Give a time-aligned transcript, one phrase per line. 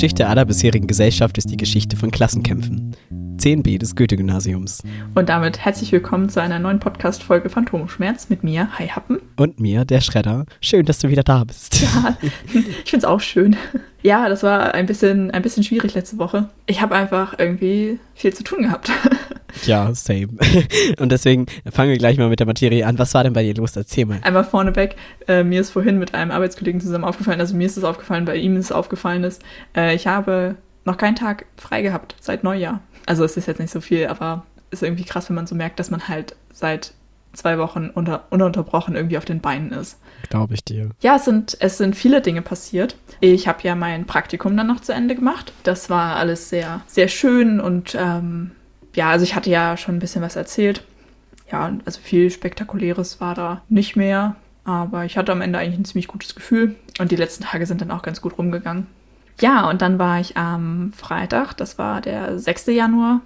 [0.00, 2.96] Geschichte aller bisherigen Gesellschaft ist die Geschichte von Klassenkämpfen.
[3.36, 4.82] 10b des Goethe-Gymnasiums.
[5.14, 9.18] Und damit herzlich willkommen zu einer neuen Podcast-Folge Phantomschmerz mit mir, Hi Happen.
[9.36, 10.46] Und mir, der Schredder.
[10.62, 11.82] Schön, dass du wieder da bist.
[11.82, 13.56] Ja, ich find's auch schön.
[14.00, 16.48] Ja, das war ein bisschen, ein bisschen schwierig letzte Woche.
[16.64, 18.90] Ich habe einfach irgendwie viel zu tun gehabt.
[19.66, 20.28] Ja, same.
[20.98, 22.98] Und deswegen fangen wir gleich mal mit der Materie an.
[22.98, 23.76] Was war denn bei dir los?
[23.76, 24.20] Erzähl mal.
[24.22, 24.96] Einmal vorneweg,
[25.28, 28.36] äh, mir ist vorhin mit einem Arbeitskollegen zusammen aufgefallen, also mir ist es aufgefallen, bei
[28.36, 29.42] ihm ist es aufgefallen ist,
[29.76, 32.80] äh, ich habe noch keinen Tag frei gehabt seit Neujahr.
[33.06, 35.78] Also es ist jetzt nicht so viel, aber ist irgendwie krass, wenn man so merkt,
[35.78, 36.92] dass man halt seit
[37.32, 39.98] zwei Wochen unter, ununterbrochen irgendwie auf den Beinen ist.
[40.28, 40.90] Glaube ich dir.
[41.00, 42.96] Ja, es sind, es sind viele Dinge passiert.
[43.20, 45.52] Ich habe ja mein Praktikum dann noch zu Ende gemacht.
[45.62, 48.52] Das war alles sehr, sehr schön und ähm,
[48.94, 50.84] ja, also ich hatte ja schon ein bisschen was erzählt.
[51.50, 54.36] Ja, also viel Spektakuläres war da nicht mehr.
[54.64, 56.76] Aber ich hatte am Ende eigentlich ein ziemlich gutes Gefühl.
[56.98, 58.86] Und die letzten Tage sind dann auch ganz gut rumgegangen.
[59.40, 62.66] Ja, und dann war ich am Freitag, das war der 6.
[62.66, 63.20] Januar,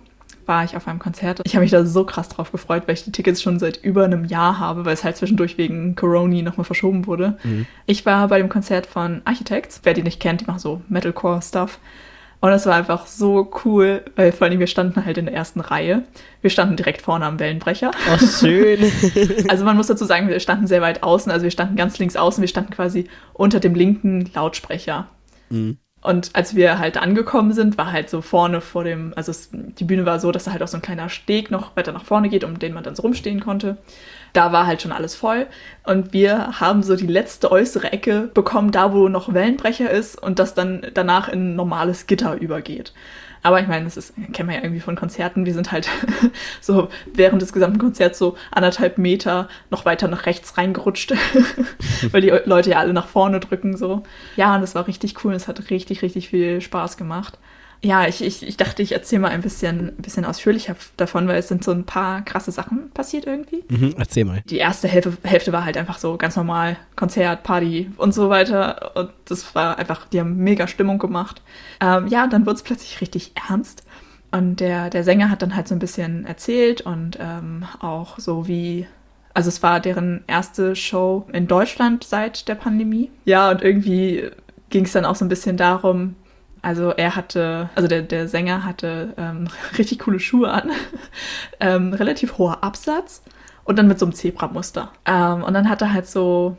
[0.46, 1.40] war ich auf einem Konzert.
[1.44, 4.04] Ich habe mich da so krass drauf gefreut, weil ich die Tickets schon seit über
[4.04, 7.36] einem Jahr habe, weil es halt zwischendurch wegen Corona nochmal verschoben wurde.
[7.42, 7.66] Mhm.
[7.86, 9.80] Ich war bei dem Konzert von Architects.
[9.82, 11.78] Wer die nicht kennt, die machen so Metalcore-Stuff.
[12.44, 15.60] Und es war einfach so cool, weil vor allem wir standen halt in der ersten
[15.60, 16.02] Reihe.
[16.42, 17.90] Wir standen direkt vorne am Wellenbrecher.
[18.06, 18.80] Ach, schön.
[19.48, 21.32] also man muss dazu sagen, wir standen sehr weit außen.
[21.32, 22.42] Also wir standen ganz links außen.
[22.42, 25.08] Wir standen quasi unter dem linken Lautsprecher.
[25.48, 25.78] Mhm.
[26.02, 29.84] Und als wir halt angekommen sind, war halt so vorne vor dem, also es, die
[29.84, 32.28] Bühne war so, dass da halt auch so ein kleiner Steg noch weiter nach vorne
[32.28, 33.78] geht, um den man dann so rumstehen konnte.
[34.34, 35.46] Da war halt schon alles voll.
[35.84, 40.38] Und wir haben so die letzte äußere Ecke bekommen, da wo noch Wellenbrecher ist und
[40.38, 42.92] das dann danach in normales Gitter übergeht.
[43.44, 45.88] Aber ich meine, das ist, kennen wir ja irgendwie von Konzerten, wir sind halt
[46.62, 51.12] so während des gesamten Konzerts so anderthalb Meter noch weiter nach rechts reingerutscht,
[52.10, 54.02] weil die Leute ja alle nach vorne drücken so.
[54.36, 57.38] Ja, und das war richtig cool, es hat richtig, richtig viel Spaß gemacht
[57.84, 61.38] ja, ich, ich, ich dachte, ich erzähle mal ein bisschen, ein bisschen ausführlicher davon, weil
[61.38, 63.62] es sind so ein paar krasse Sachen passiert irgendwie.
[63.68, 64.42] Mhm, erzähl mal.
[64.46, 68.92] Die erste Hälfte, Hälfte war halt einfach so ganz normal, Konzert, Party und so weiter.
[68.96, 71.42] Und das war einfach, die haben mega Stimmung gemacht.
[71.80, 73.84] Ähm, ja, dann wurde es plötzlich richtig ernst.
[74.30, 78.48] Und der, der Sänger hat dann halt so ein bisschen erzählt und ähm, auch so
[78.48, 78.86] wie
[79.34, 83.10] also es war deren erste Show in Deutschland seit der Pandemie.
[83.24, 84.30] Ja, und irgendwie
[84.70, 86.14] ging es dann auch so ein bisschen darum,
[86.64, 89.48] also er hatte, also der, der Sänger hatte ähm,
[89.78, 90.70] richtig coole Schuhe an,
[91.60, 93.22] ähm, relativ hoher Absatz
[93.64, 94.90] und dann mit so einem Zebramuster.
[95.04, 96.56] Ähm, und dann hat er halt so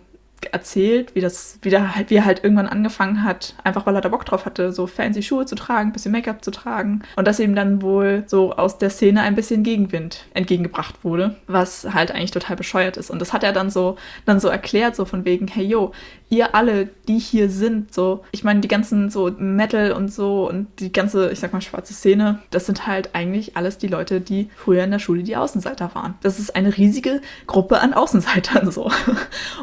[0.53, 4.09] erzählt, wie das, wie, der wie er halt irgendwann angefangen hat, einfach weil er da
[4.09, 7.55] Bock drauf hatte, so fancy Schuhe zu tragen, bisschen Make-up zu tragen und dass ihm
[7.55, 12.55] dann wohl so aus der Szene ein bisschen Gegenwind entgegengebracht wurde, was halt eigentlich total
[12.55, 13.09] bescheuert ist.
[13.09, 15.91] Und das hat er dann so, dann so erklärt, so von wegen, hey yo,
[16.29, 20.67] ihr alle, die hier sind, so, ich meine, die ganzen so Metal und so und
[20.79, 24.49] die ganze, ich sag mal, schwarze Szene, das sind halt eigentlich alles die Leute, die
[24.55, 26.15] früher in der Schule die Außenseiter waren.
[26.21, 28.91] Das ist eine riesige Gruppe an Außenseitern so.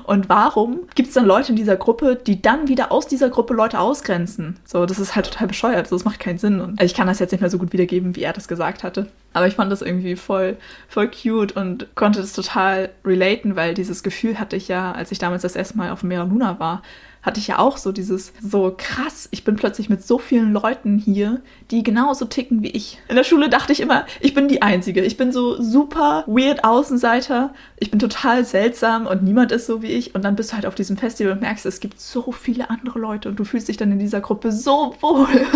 [0.05, 3.31] Und warum warum gibt es dann Leute in dieser Gruppe, die dann wieder aus dieser
[3.31, 4.57] Gruppe Leute ausgrenzen?
[4.65, 5.89] So, das ist halt total bescheuert.
[5.89, 6.61] So, das macht keinen Sinn.
[6.61, 8.83] Und, also ich kann das jetzt nicht mehr so gut wiedergeben, wie er das gesagt
[8.83, 9.09] hatte.
[9.33, 10.57] Aber ich fand das irgendwie voll,
[10.89, 15.19] voll cute und konnte das total relaten, weil dieses Gefühl hatte ich ja, als ich
[15.19, 16.83] damals das erste Mal auf Mera Luna war,
[17.23, 20.99] hatte ich ja auch so dieses, so krass, ich bin plötzlich mit so vielen Leuten
[20.99, 21.41] hier,
[21.71, 23.01] die genauso ticken wie ich.
[23.09, 25.03] In der Schule dachte ich immer, ich bin die Einzige.
[25.03, 27.55] Ich bin so super weird Außenseiter.
[27.79, 30.15] Ich bin total seltsam und niemand ist so wie ich.
[30.15, 32.99] Und dann bist du halt auf diesem Festival und merkst, es gibt so viele andere
[32.99, 35.29] Leute und du fühlst dich dann in dieser Gruppe so wohl.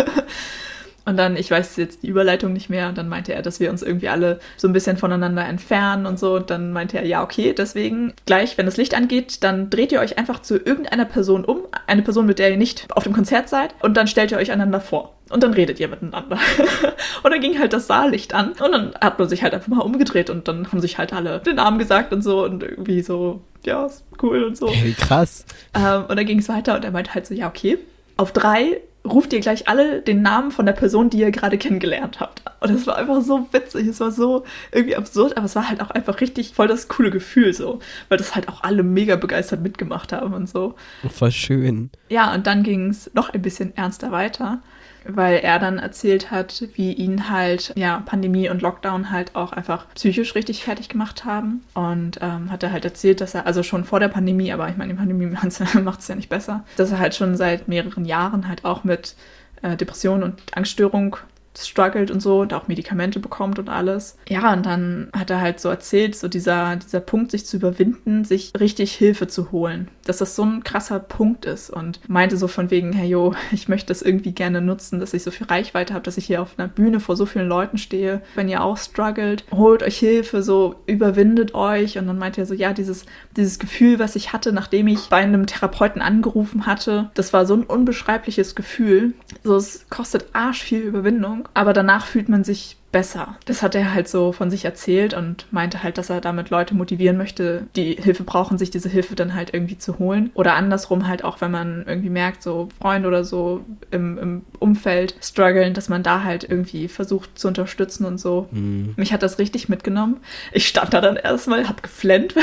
[1.07, 3.71] Und dann, ich weiß jetzt die Überleitung nicht mehr, und dann meinte er, dass wir
[3.71, 6.35] uns irgendwie alle so ein bisschen voneinander entfernen und so.
[6.35, 10.01] Und dann meinte er, ja, okay, deswegen gleich, wenn das Licht angeht, dann dreht ihr
[10.01, 13.49] euch einfach zu irgendeiner Person um, eine Person, mit der ihr nicht auf dem Konzert
[13.49, 15.15] seid, und dann stellt ihr euch einander vor.
[15.31, 16.39] Und dann redet ihr miteinander.
[17.23, 19.81] und dann ging halt das Saallicht an und dann hat man sich halt einfach mal
[19.81, 23.43] umgedreht und dann haben sich halt alle den Namen gesagt und so und irgendwie so,
[23.65, 24.71] ja, ist cool und so.
[24.71, 25.45] Hey, krass.
[25.75, 27.79] Ähm, und dann ging es weiter und er meinte halt so, ja, okay,
[28.17, 32.21] auf drei ruft ihr gleich alle den Namen von der Person, die ihr gerade kennengelernt
[32.21, 32.43] habt.
[32.61, 35.81] Und das war einfach so witzig, es war so irgendwie absurd, aber es war halt
[35.81, 39.63] auch einfach richtig voll das coole Gefühl so, weil das halt auch alle mega begeistert
[39.63, 40.75] mitgemacht haben und so.
[41.11, 41.91] Voll schön.
[42.09, 44.61] Ja, und dann ging es noch ein bisschen ernster weiter
[45.09, 49.87] weil er dann erzählt hat, wie ihn halt, ja, Pandemie und Lockdown halt auch einfach
[49.95, 51.65] psychisch richtig fertig gemacht haben.
[51.75, 54.77] Und ähm, hat er halt erzählt, dass er, also schon vor der Pandemie, aber ich
[54.77, 55.27] meine, die Pandemie
[55.83, 59.17] macht es ja nicht besser, dass er halt schon seit mehreren Jahren halt auch mit
[59.63, 61.17] äh, Depressionen und Angststörung
[61.59, 64.17] struggelt und so und auch Medikamente bekommt und alles.
[64.29, 68.25] Ja, und dann hat er halt so erzählt, so dieser, dieser Punkt, sich zu überwinden,
[68.25, 72.49] sich richtig Hilfe zu holen, dass das so ein krasser Punkt ist und meinte so
[72.49, 75.95] von wegen, hey yo, ich möchte das irgendwie gerne nutzen, dass ich so viel Reichweite
[75.95, 78.23] habe, dass ich hier auf einer Bühne vor so vielen Leuten stehe.
[78.35, 81.99] Wenn ihr auch struggelt, holt euch Hilfe, so überwindet euch.
[81.99, 83.07] Und dann meinte er so, ja, dieses,
[83.37, 87.55] dieses Gefühl, was ich hatte, nachdem ich bei einem Therapeuten angerufen hatte, das war so
[87.55, 89.15] ein unbeschreibliches Gefühl.
[89.43, 93.37] So, es kostet arsch viel Überwindung, aber danach fühlt man sich besser.
[93.45, 96.75] Das hat er halt so von sich erzählt und meinte halt, dass er damit Leute
[96.75, 100.31] motivieren möchte, die Hilfe brauchen, sich diese Hilfe dann halt irgendwie zu holen.
[100.33, 105.15] Oder andersrum halt auch, wenn man irgendwie merkt, so Freunde oder so im, im Umfeld
[105.21, 108.49] strugglen, dass man da halt irgendwie versucht zu unterstützen und so.
[108.51, 108.95] Mhm.
[108.97, 110.17] Mich hat das richtig mitgenommen.
[110.53, 112.35] Ich stand da dann erstmal, hab geflennt.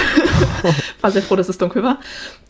[1.02, 2.00] war sehr froh, dass es dunkel war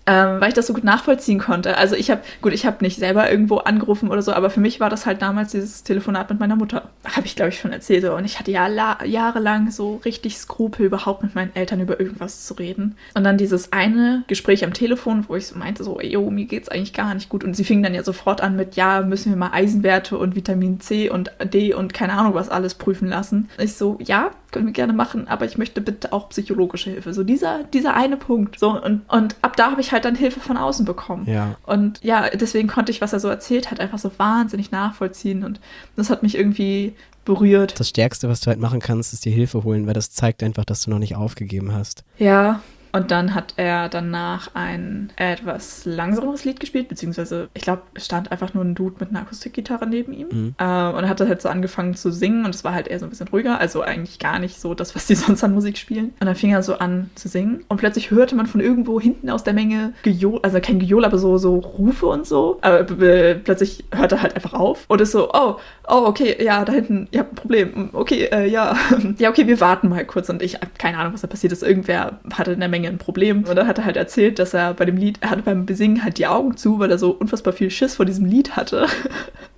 [0.06, 1.78] ähm, weil ich das so gut nachvollziehen konnte.
[1.78, 4.80] Also ich habe, gut, ich habe nicht selber irgendwo angerufen oder so, aber für mich
[4.80, 6.90] war das halt damals dieses Telefonat mit meiner Mutter.
[7.06, 8.04] Habe ich, glaube ich, schon erzählt.
[8.04, 8.68] Und ich hatte ja
[9.06, 12.98] jahrelang so richtig Skrupel, überhaupt mit meinen Eltern über irgendwas zu reden.
[13.14, 16.70] Und dann dieses eine Gespräch am Telefon, wo ich so meinte, so, ey, mir geht's
[16.70, 17.44] eigentlich gar nicht gut.
[17.44, 20.82] Und sie fingen dann ja sofort an mit, ja, müssen wir mal Eisenwerte und Vitamin
[20.82, 23.50] C und D und keine Ahnung was alles prüfen lassen.
[23.58, 27.14] Ich so, ja, können wir gerne machen, aber ich möchte bitte auch psychologische Hilfe.
[27.14, 28.58] So dieser, dieser eine Punkt.
[28.58, 31.26] So, und, und ab da habe ich halt dann Hilfe von außen bekommen.
[31.28, 31.58] Ja.
[31.64, 35.44] Und ja, deswegen konnte ich, was er so erzählt hat, einfach so wahnsinnig nachvollziehen.
[35.44, 35.60] Und
[35.98, 36.94] das hat mich irgendwie
[37.26, 37.80] berührt.
[37.80, 40.66] Das Stärkste, was du halt machen kannst, ist dir Hilfe holen, weil das zeigt einfach,
[40.66, 42.04] dass du noch nicht aufgegeben hast.
[42.18, 42.62] Ja,
[42.94, 48.32] und dann hat er danach ein etwas langsameres Lied gespielt, beziehungsweise ich glaube, es stand
[48.32, 50.28] einfach nur ein Dude mit einer Akustikgitarre neben ihm.
[50.32, 50.56] Mhm.
[50.60, 53.10] Äh, und hat halt so angefangen zu singen und es war halt eher so ein
[53.10, 56.14] bisschen ruhiger, also eigentlich gar nicht so das, was die sonst an Musik spielen.
[56.20, 59.30] Und dann fing er so an zu singen und plötzlich hörte man von irgendwo hinten
[59.30, 62.60] aus der Menge Gejohl, also kein Gejohl, aber so, so Rufe und so.
[62.62, 65.56] Aber plötzlich hört er halt einfach auf und ist so, oh,
[65.88, 67.90] oh, okay, ja, da hinten, ihr habt ein Problem.
[67.94, 68.76] Okay, äh, ja.
[69.18, 71.64] ja, okay, wir warten mal kurz und ich habe keine Ahnung, was da passiert ist.
[71.64, 73.44] Irgendwer hatte in der Menge ein Problem.
[73.44, 76.04] Und dann hat er halt erzählt, dass er bei dem Lied, er hatte beim Besingen
[76.04, 78.88] halt die Augen zu, weil er so unfassbar viel Schiss vor diesem Lied hatte.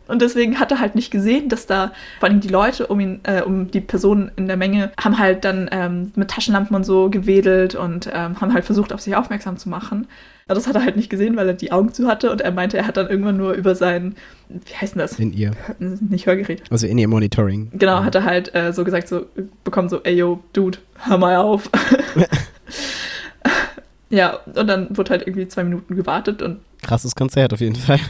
[0.08, 3.22] Und deswegen hat er halt nicht gesehen, dass da vor allem die Leute um ihn,
[3.24, 7.10] äh, um die Personen in der Menge, haben halt dann ähm, mit Taschenlampen und so
[7.10, 10.08] gewedelt und ähm, haben halt versucht, auf sich aufmerksam zu machen.
[10.48, 12.52] Aber das hat er halt nicht gesehen, weil er die Augen zu hatte und er
[12.52, 14.16] meinte, er hat dann irgendwann nur über sein,
[14.48, 15.18] wie heißt denn das?
[15.18, 15.54] In ihr.
[15.80, 16.62] Nicht Hörgerät.
[16.70, 17.72] Also in ihr Monitoring.
[17.74, 19.26] Genau, hat er halt äh, so gesagt, so
[19.64, 21.72] bekommen so, ey yo, Dude, hör mal auf.
[24.16, 26.62] Ja, und dann wurde halt irgendwie zwei Minuten gewartet und.
[26.82, 28.00] Krasses Konzert auf jeden Fall.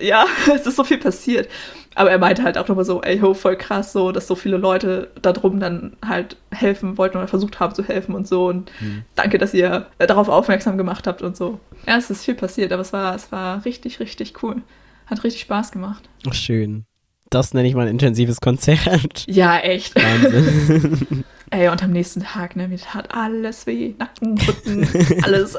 [0.00, 1.48] Ja, es ist so viel passiert.
[1.94, 4.56] Aber er meinte halt auch nochmal so, ey ho, voll krass, so, dass so viele
[4.56, 8.46] Leute da drum dann halt helfen wollten oder versucht haben zu helfen und so.
[8.46, 9.02] Und hm.
[9.16, 11.58] danke, dass ihr darauf aufmerksam gemacht habt und so.
[11.86, 14.62] Ja, es ist viel passiert, aber es war, es war richtig, richtig cool.
[15.06, 16.08] Hat richtig Spaß gemacht.
[16.28, 16.84] Ach, schön.
[17.30, 19.24] Das nenne ich mal ein intensives Konzert.
[19.26, 19.94] Ja, echt.
[19.94, 21.24] Wahnsinn.
[21.50, 23.94] Ey, und am nächsten Tag, ne, mir tat alles weh.
[23.98, 24.88] Nacken, Rücken,
[25.22, 25.56] alles.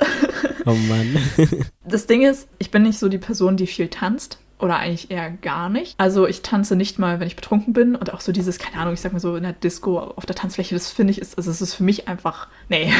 [0.66, 1.18] oh Mann.
[1.84, 4.38] Das Ding ist, ich bin nicht so die Person, die viel tanzt.
[4.60, 5.96] Oder eigentlich eher gar nicht.
[5.98, 7.96] Also ich tanze nicht mal, wenn ich betrunken bin.
[7.96, 10.36] Und auch so dieses, keine Ahnung, ich sag mal so in der Disco auf der
[10.36, 12.92] Tanzfläche, das finde ich, ist, also es ist für mich einfach, nee.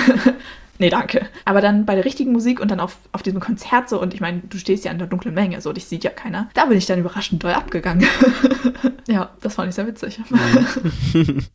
[0.80, 1.28] Nee, danke.
[1.46, 4.22] Aber dann bei der richtigen Musik und dann auf, auf diesem Konzert so, und ich
[4.22, 6.50] meine, du stehst ja in der dunklen Menge, so, dich sieht ja keiner.
[6.54, 8.08] Da bin ich dann überraschend doll abgegangen.
[9.08, 10.20] ja, das fand ich sehr witzig.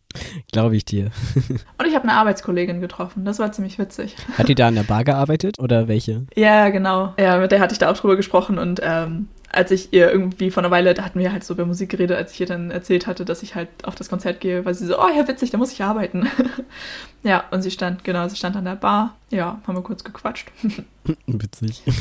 [0.53, 1.11] Glaube ich dir.
[1.79, 4.17] und ich habe eine Arbeitskollegin getroffen, das war ziemlich witzig.
[4.39, 6.27] Hat die da in der Bar gearbeitet oder welche?
[6.37, 7.15] Ja, genau.
[7.19, 10.51] Ja, mit der hatte ich da auch drüber gesprochen und ähm, als ich ihr irgendwie
[10.51, 12.71] vor einer Weile, da hatten wir halt so über Musik geredet, als ich ihr dann
[12.71, 15.51] erzählt hatte, dass ich halt auf das Konzert gehe, weil sie so, oh ja, witzig,
[15.51, 16.29] da muss ich arbeiten.
[17.23, 19.17] ja, und sie stand, genau, sie stand an der Bar.
[19.31, 20.51] Ja, haben wir kurz gequatscht.
[21.27, 21.83] witzig.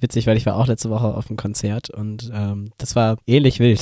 [0.00, 3.58] Witzig, weil ich war auch letzte Woche auf einem Konzert und ähm, das war ähnlich
[3.58, 3.80] wild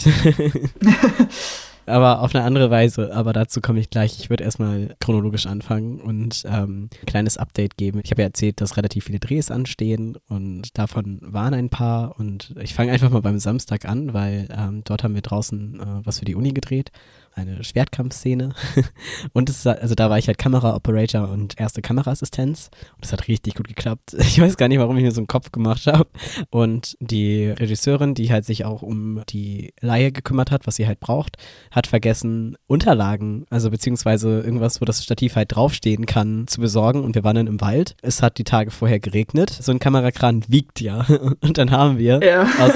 [1.90, 3.14] aber auf eine andere Weise.
[3.14, 4.18] Aber dazu komme ich gleich.
[4.20, 8.00] Ich würde erstmal chronologisch anfangen und ähm, ein kleines Update geben.
[8.02, 12.18] Ich habe ja erzählt, dass relativ viele Drehs anstehen und davon waren ein paar.
[12.18, 16.06] Und ich fange einfach mal beim Samstag an, weil ähm, dort haben wir draußen äh,
[16.06, 16.90] was für die Uni gedreht
[17.34, 18.54] eine Schwertkampfszene.
[19.32, 22.70] und es, also da war ich halt Kameraoperator und erste Kameraassistenz.
[22.96, 24.16] Und es hat richtig gut geklappt.
[24.30, 26.06] Ich weiß gar nicht, warum ich mir so einen Kopf gemacht habe.
[26.50, 31.00] Und die Regisseurin, die halt sich auch um die Laie gekümmert hat, was sie halt
[31.00, 31.36] braucht,
[31.72, 37.02] hat vergessen, Unterlagen, also beziehungsweise irgendwas, wo das Stativ halt draufstehen kann, zu besorgen.
[37.02, 37.96] Und wir waren dann im Wald.
[38.02, 39.50] Es hat die Tage vorher geregnet.
[39.50, 41.06] So ein Kamerakran wiegt ja.
[41.40, 42.44] Und dann haben wir ja.
[42.60, 42.72] aus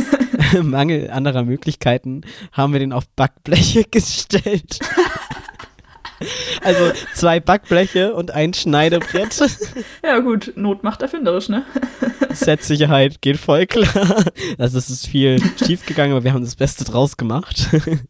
[0.62, 4.43] Mangel anderer Möglichkeiten haben wir den auf Backbleche gestellt.
[4.46, 4.78] it.
[6.62, 9.40] Also zwei Backbleche und ein Schneidebrett.
[10.02, 11.64] Ja gut, Not macht erfinderisch, ne?
[12.30, 14.24] Set-Sicherheit geht voll klar.
[14.58, 17.68] Also es ist viel schief gegangen, aber wir haben das Beste draus gemacht.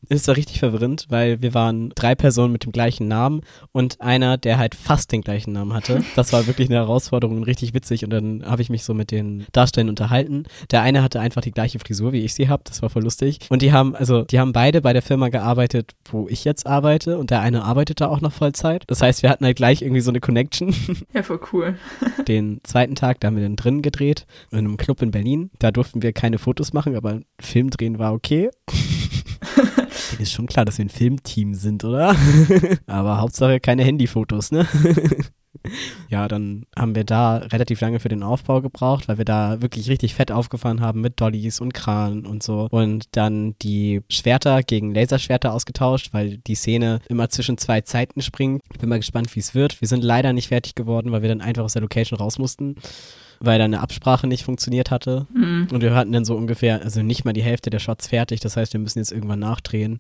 [0.09, 3.43] es war richtig verwirrend, weil wir waren drei Personen mit dem gleichen Namen
[3.73, 6.03] und einer, der halt fast den gleichen Namen hatte.
[6.17, 9.11] Das war wirklich eine Herausforderung und richtig witzig und dann habe ich mich so mit
[9.11, 10.45] den Darstellern unterhalten.
[10.71, 12.63] Der eine hatte einfach die gleiche Frisur, wie ich sie habe.
[12.65, 13.39] Das war voll lustig.
[13.51, 17.19] Und die haben, also die haben beide bei der Firma gearbeitet, wo ich jetzt arbeite
[17.19, 18.85] und der eine arbeitete auch noch Vollzeit.
[18.89, 20.75] Das heißt, wir hatten halt gleich irgendwie so eine Connection.
[21.13, 21.79] Ja, voll cool.
[22.29, 25.51] Den zweiten Tag, da haben wir dann drin gedreht, in einem Club in Berlin.
[25.59, 28.51] Da durften wir keine Fotos machen, aber Film drehen war okay.
[30.19, 32.17] ist schon klar, dass wir ein Filmteam sind, oder?
[32.87, 34.67] aber Hauptsache keine Handyfotos, ne?
[36.09, 39.89] Ja, dann haben wir da relativ lange für den Aufbau gebraucht, weil wir da wirklich
[39.89, 42.69] richtig fett aufgefahren haben mit Dollys und Kran und so.
[42.71, 48.63] Und dann die Schwerter gegen Laserschwerter ausgetauscht, weil die Szene immer zwischen zwei Zeiten springt.
[48.73, 49.81] Ich bin mal gespannt, wie es wird.
[49.81, 52.77] Wir sind leider nicht fertig geworden, weil wir dann einfach aus der Location raus mussten
[53.41, 55.27] weil da eine Absprache nicht funktioniert hatte.
[55.35, 55.69] Mhm.
[55.71, 58.41] Und wir hatten dann so ungefähr, also nicht mal die Hälfte der Shots fertig.
[58.41, 59.99] Das heißt, wir müssen jetzt irgendwann nachdrehen.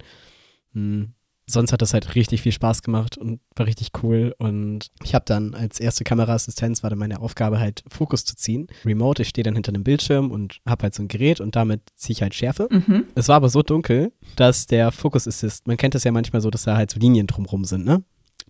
[0.72, 1.14] Mhm
[1.46, 4.34] sonst hat das halt richtig viel Spaß gemacht und war richtig cool.
[4.38, 8.66] Und ich habe dann als erste Kameraassistenz war dann meine Aufgabe halt Fokus zu ziehen.
[8.84, 11.82] Remote, ich stehe dann hinter einem Bildschirm und habe halt so ein Gerät und damit
[11.94, 12.68] ziehe ich halt Schärfe.
[12.70, 13.04] Mhm.
[13.14, 16.50] Es war aber so dunkel, dass der Focus Assist, man kennt das ja manchmal so,
[16.50, 18.02] dass da halt so Linien drumrum sind, ne?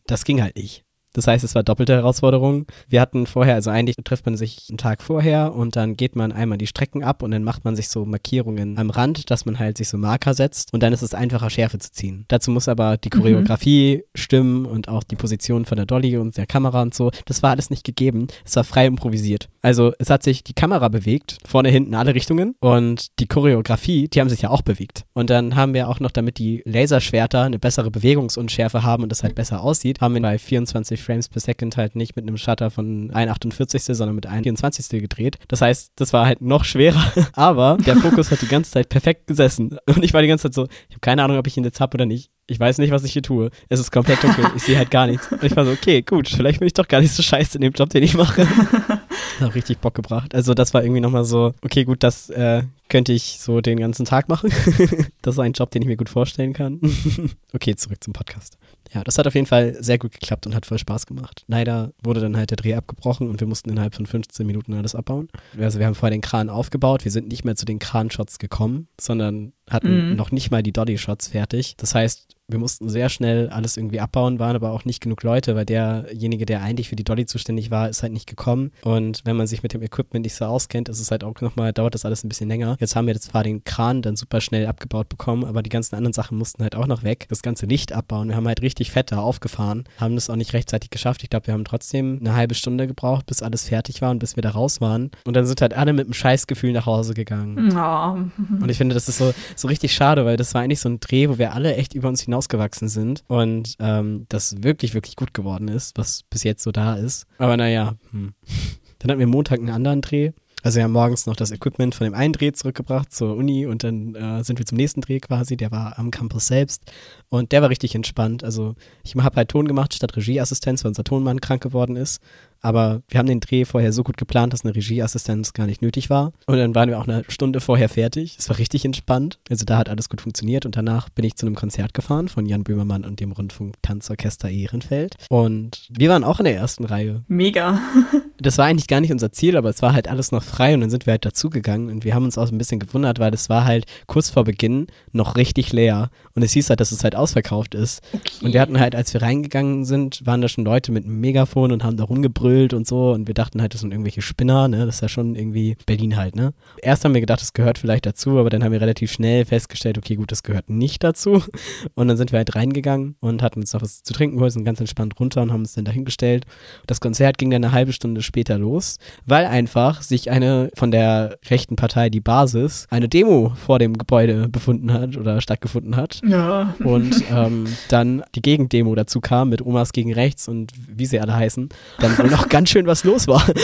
[0.07, 0.85] Das ging halt nicht.
[1.15, 2.67] Das heißt, es war doppelte Herausforderung.
[2.89, 6.33] Wir hatten vorher, also eigentlich trifft man sich einen Tag vorher und dann geht man
[6.33, 9.59] einmal die Strecken ab und dann macht man sich so Markierungen am Rand, dass man
[9.59, 12.25] halt sich so Marker setzt und dann ist es einfacher, Schärfe zu ziehen.
[12.29, 13.21] Dazu muss aber die mhm.
[13.21, 14.19] Choreografie mhm.
[14.19, 17.13] stimmen und auch die Position von der Dolly und der Kamera und so.
[17.27, 18.27] Das war alles nicht gegeben.
[18.45, 19.49] Es war frei improvisiert.
[19.65, 24.21] Also es hat sich die Kamera bewegt, vorne, hinten, alle Richtungen und die Choreografie, die
[24.21, 25.07] haben sich ja auch bewegt.
[25.15, 29.23] Und dann haben wir auch noch, damit die Laserschwerter eine bessere Bewegungsunschärfe haben und das
[29.23, 32.71] halt besser aussieht, haben wir bei 24 Frames per Second halt nicht mit einem Shutter
[32.71, 35.39] von 1,48, sondern mit 1,24 gedreht.
[35.49, 37.03] Das heißt, das war halt noch schwerer,
[37.33, 39.79] aber der Fokus hat die ganze Zeit perfekt gesessen.
[39.87, 41.81] Und ich war die ganze Zeit so, ich habe keine Ahnung, ob ich ihn jetzt
[41.81, 42.31] habe oder nicht.
[42.47, 43.49] Ich weiß nicht, was ich hier tue.
[43.71, 44.45] Es ist komplett dunkel.
[44.55, 45.33] Ich sehe halt gar nichts.
[45.33, 47.63] Und ich war so, okay, gut, vielleicht bin ich doch gar nicht so scheiße in
[47.63, 48.47] dem Job, den ich mache.
[49.39, 50.33] Das hat richtig Bock gebracht.
[50.35, 54.05] Also das war irgendwie nochmal so, okay, gut, das äh, könnte ich so den ganzen
[54.05, 54.51] Tag machen.
[55.23, 56.81] das ist ein Job, den ich mir gut vorstellen kann.
[57.53, 58.59] okay, zurück zum Podcast.
[58.93, 61.45] Ja, das hat auf jeden Fall sehr gut geklappt und hat voll Spaß gemacht.
[61.49, 64.95] Leider wurde dann halt der Dreh abgebrochen und wir mussten innerhalb von 15 Minuten alles
[64.95, 65.29] abbauen.
[65.59, 68.87] Also wir haben vorher den Kran aufgebaut, wir sind nicht mehr zu den Kranshots gekommen,
[69.01, 70.17] sondern hatten mhm.
[70.17, 71.75] noch nicht mal die Dolly-Shots fertig.
[71.77, 75.57] Das heißt, wir mussten sehr schnell alles irgendwie abbauen, waren aber auch nicht genug Leute,
[75.57, 78.71] weil derjenige, der eigentlich für die Dolly zuständig war, ist halt nicht gekommen.
[78.83, 81.73] Und wenn man sich mit dem Equipment nicht so auskennt, ist es halt auch nochmal,
[81.73, 82.77] dauert das alles ein bisschen länger.
[82.81, 86.13] Jetzt haben wir zwar den Kran dann super schnell abgebaut bekommen, aber die ganzen anderen
[86.13, 87.27] Sachen mussten halt auch noch weg.
[87.31, 88.29] Das ganze Licht abbauen.
[88.29, 91.23] Wir haben halt richtig fett da aufgefahren, haben das auch nicht rechtzeitig geschafft.
[91.23, 94.37] Ich glaube, wir haben trotzdem eine halbe Stunde gebraucht, bis alles fertig war und bis
[94.37, 95.11] wir da raus waren.
[95.25, 97.75] Und dann sind halt alle mit einem Scheißgefühl nach Hause gegangen.
[97.75, 98.63] Oh.
[98.63, 101.01] Und ich finde, das ist so, so richtig schade, weil das war eigentlich so ein
[101.01, 105.35] Dreh, wo wir alle echt über uns hinausgewachsen sind und ähm, das wirklich, wirklich gut
[105.35, 107.27] geworden ist, was bis jetzt so da ist.
[107.39, 108.35] Aber naja, hm.
[108.99, 110.33] dann hatten wir Montag einen anderen Dreh.
[110.63, 113.85] Also wir haben morgens noch das Equipment von dem einen Dreh zurückgebracht zur Uni und
[113.85, 116.91] dann äh, sind wir zum nächsten Dreh quasi, der war am Campus selbst
[117.29, 118.43] und der war richtig entspannt.
[118.43, 122.23] Also ich habe halt Ton gemacht statt Regieassistenz, weil unser Tonmann krank geworden ist
[122.65, 126.09] aber wir haben den Dreh vorher so gut geplant, dass eine Regieassistenz gar nicht nötig
[126.09, 126.33] war.
[126.47, 128.37] Und dann waren wir auch eine Stunde vorher fertig.
[128.39, 129.39] Es war richtig entspannt.
[129.51, 130.65] Also da hat alles gut funktioniert.
[130.65, 135.17] Und danach bin ich zu einem Konzert gefahren von Jan Böhmermann und dem Rundfunk-Tanzorchester Ehrenfeld.
[135.29, 137.23] Und wir waren auch in der ersten Reihe.
[137.29, 137.81] Mega.
[138.39, 140.81] das war eigentlich gar nicht unser Ziel, aber es war halt alles noch frei und
[140.81, 143.49] dann sind wir halt dazugegangen und wir haben uns auch ein bisschen gewundert, weil es
[143.49, 147.17] war halt kurz vor Beginn noch richtig leer und es hieß halt, dass es halt
[147.17, 148.01] ausverkauft ist.
[148.13, 148.47] Okay.
[148.47, 151.73] Und wir hatten halt, als wir reingegangen sind, waren da schon Leute mit einem Megafon
[151.73, 154.69] und haben da rumgebrüllt gebrüllt und so und wir dachten halt, das sind irgendwelche Spinner,
[154.69, 154.87] ne?
[154.87, 156.53] Das ist ja schon irgendwie Berlin halt, ne?
[156.83, 159.99] Erst haben wir gedacht, das gehört vielleicht dazu, aber dann haben wir relativ schnell festgestellt,
[159.99, 161.43] okay, gut, das gehört nicht dazu.
[161.95, 164.65] Und dann sind wir halt reingegangen und hatten uns noch was zu trinken geholt, sind
[164.65, 166.45] ganz entspannt runter und haben uns dann dahingestellt.
[166.87, 171.39] Das Konzert ging dann eine halbe Stunde später los, weil einfach sich eine von der
[171.49, 176.21] rechten Partei, die Basis, eine Demo vor dem Gebäude befunden hat oder stattgefunden hat.
[176.27, 176.75] Ja.
[176.83, 181.35] Und ähm, dann die Gegendemo dazu kam mit Omas gegen rechts und wie sie alle
[181.35, 181.69] heißen.
[181.99, 183.45] Dann wohl noch ganz schön was los war.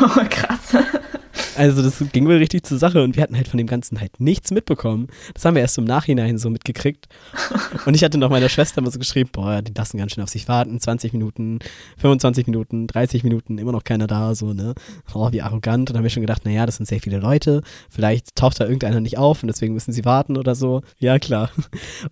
[0.00, 0.76] Oh, krass.
[1.58, 4.20] Also das ging wohl richtig zur Sache und wir hatten halt von dem Ganzen halt
[4.20, 5.08] nichts mitbekommen.
[5.34, 7.08] Das haben wir erst im Nachhinein so mitgekriegt.
[7.84, 10.30] Und ich hatte noch meiner Schwester mal so geschrieben, boah, die lassen ganz schön auf
[10.30, 11.58] sich warten, 20 Minuten,
[11.98, 14.74] 25 Minuten, 30 Minuten, immer noch keiner da, so, ne?
[15.14, 15.80] Oh, wie arrogant.
[15.80, 18.64] Und dann haben wir schon gedacht, naja, das sind sehr viele Leute, vielleicht taucht da
[18.64, 20.82] irgendeiner nicht auf und deswegen müssen sie warten oder so.
[20.98, 21.50] Ja, klar.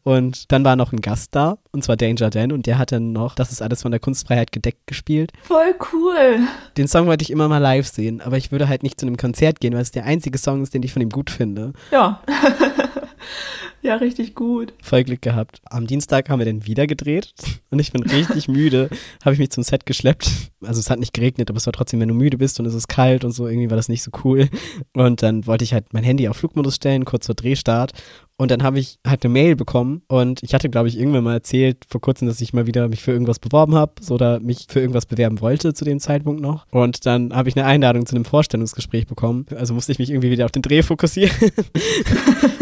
[0.02, 3.12] Und dann war noch ein Gast da, und zwar Danger Dan, und der hat dann
[3.12, 5.32] noch, das ist alles von der Kunstfreiheit gedeckt gespielt.
[5.42, 6.40] Voll cool.
[6.76, 9.16] Den Song wollte ich immer mal live sehen, aber ich würde halt nicht zu einem
[9.16, 11.72] Konzert gehen, weil es der einzige Song ist, den ich von ihm gut finde.
[11.90, 12.22] Ja.
[13.86, 14.74] ja, richtig gut.
[14.82, 15.60] Voll Glück gehabt.
[15.64, 17.32] Am Dienstag haben wir den wieder gedreht
[17.70, 18.90] und ich bin richtig müde.
[19.24, 20.28] Habe ich mich zum Set geschleppt.
[20.62, 22.74] Also es hat nicht geregnet, aber es war trotzdem, wenn du müde bist und es
[22.74, 24.48] ist kalt und so, irgendwie war das nicht so cool.
[24.92, 27.92] Und dann wollte ich halt mein Handy auf Flugmodus stellen, kurz vor Drehstart
[28.38, 31.34] und dann habe ich halt eine Mail bekommen und ich hatte, glaube ich, irgendwann mal
[31.34, 34.80] erzählt vor kurzem, dass ich mal wieder mich für irgendwas beworben habe oder mich für
[34.80, 36.66] irgendwas bewerben wollte zu dem Zeitpunkt noch.
[36.70, 39.46] Und dann habe ich eine Einladung zu einem Vorstellungsgespräch bekommen.
[39.56, 41.34] Also musste ich mich irgendwie wieder auf den Dreh fokussieren.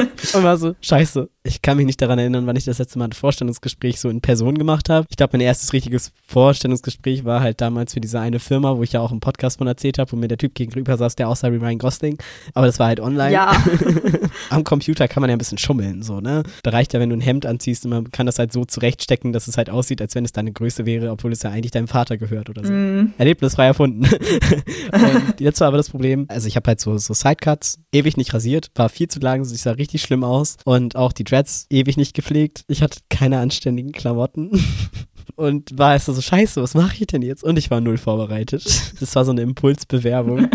[0.33, 3.07] und war so, scheiße, ich kann mich nicht daran erinnern, wann ich das letzte Mal
[3.07, 5.07] ein Vorstellungsgespräch so in Person gemacht habe.
[5.11, 8.93] Ich glaube, mein erstes richtiges Vorstellungsgespräch war halt damals für diese eine Firma, wo ich
[8.93, 11.53] ja auch im Podcast von erzählt habe, wo mir der Typ gegenüber saß, der aussah
[11.53, 12.17] wie Ryan Gosling.
[12.55, 13.33] Aber das war halt online.
[13.33, 13.63] Ja.
[14.51, 16.45] Am Computer kann man ja ein bisschen schummeln, so, ne?
[16.63, 19.35] Da reicht ja, wenn du ein Hemd anziehst und man kann das halt so zurechtstecken,
[19.35, 21.89] dass es halt aussieht, als wenn es deine Größe wäre, obwohl es ja eigentlich deinem
[21.89, 22.73] Vater gehört oder so.
[22.73, 23.13] Mm.
[23.19, 24.05] Erlebnisfrei erfunden.
[24.93, 28.33] und jetzt war aber das Problem, also ich habe halt so, so Sidecuts, ewig nicht
[28.33, 31.97] rasiert, war viel zu lang, ich sah richtig schlimm aus und auch die Dreads ewig
[31.97, 32.65] nicht gepflegt.
[32.69, 34.51] Ich hatte keine anständigen Klamotten.
[35.37, 37.43] und war erst so, scheiße, was mache ich denn jetzt?
[37.43, 38.65] Und ich war null vorbereitet.
[39.01, 40.49] Das war so eine Impulsbewerbung.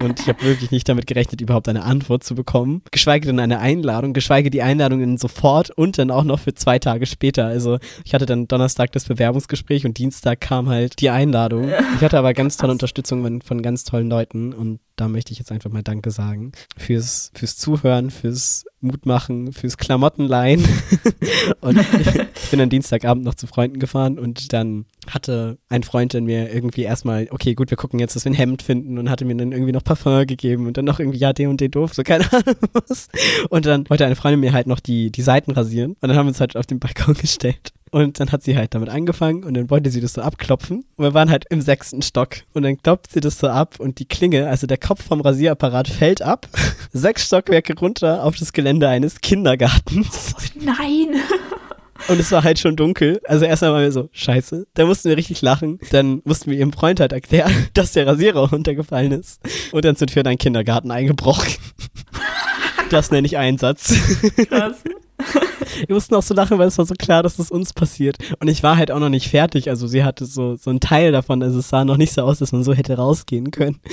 [0.00, 2.82] Und ich habe wirklich nicht damit gerechnet, überhaupt eine Antwort zu bekommen.
[2.90, 6.78] Geschweige denn eine Einladung, geschweige die Einladung in sofort und dann auch noch für zwei
[6.78, 7.46] Tage später.
[7.46, 11.70] Also ich hatte dann Donnerstag das Bewerbungsgespräch und Dienstag kam halt die Einladung.
[11.96, 15.50] Ich hatte aber ganz tolle Unterstützung von ganz tollen Leuten und da möchte ich jetzt
[15.50, 16.52] einfach mal Danke sagen.
[16.76, 20.64] Fürs, fürs Zuhören, fürs Mutmachen, fürs Klamottenleihen.
[21.60, 26.24] und ich bin dann Dienstagabend noch zu Freunden gefahren und dann hatte ein Freund in
[26.24, 29.24] mir irgendwie erstmal, okay, gut, wir gucken jetzt, dass wir ein Hemd finden und hatte
[29.24, 31.94] mir dann irgendwie noch Parfum gegeben und dann noch irgendwie, ja, den und den doof,
[31.94, 33.08] so keine Ahnung was.
[33.50, 36.26] Und dann wollte eine Freundin mir halt noch die, die Seiten rasieren und dann haben
[36.26, 37.72] wir uns halt auf den Balkon gestellt.
[37.94, 40.84] Und dann hat sie halt damit angefangen und dann wollte sie das so abklopfen.
[40.96, 42.38] Und wir waren halt im sechsten Stock.
[42.52, 45.86] Und dann klopft sie das so ab und die Klinge, also der Kopf vom Rasierapparat
[45.86, 46.48] fällt ab.
[46.92, 50.34] Sechs Stockwerke runter auf das Gelände eines Kindergartens.
[50.56, 51.20] Nein.
[52.08, 53.20] Und es war halt schon dunkel.
[53.28, 54.66] Also erst einmal so, scheiße.
[54.74, 55.78] Da mussten wir richtig lachen.
[55.92, 59.40] Dann mussten wir ihrem Freund halt erklären, dass der Rasierer runtergefallen ist.
[59.70, 61.54] Und dann sind wir in einen Kindergarten eingebrochen.
[62.90, 63.94] Das nenne ich Einsatz.
[64.48, 64.84] Krass.
[65.86, 68.16] Wir mussten auch so lachen, weil es war so klar, dass das uns passiert.
[68.40, 69.68] Und ich war halt auch noch nicht fertig.
[69.70, 71.42] Also sie hatte so, so einen Teil davon.
[71.42, 73.80] Also es sah noch nicht so aus, dass man so hätte rausgehen können.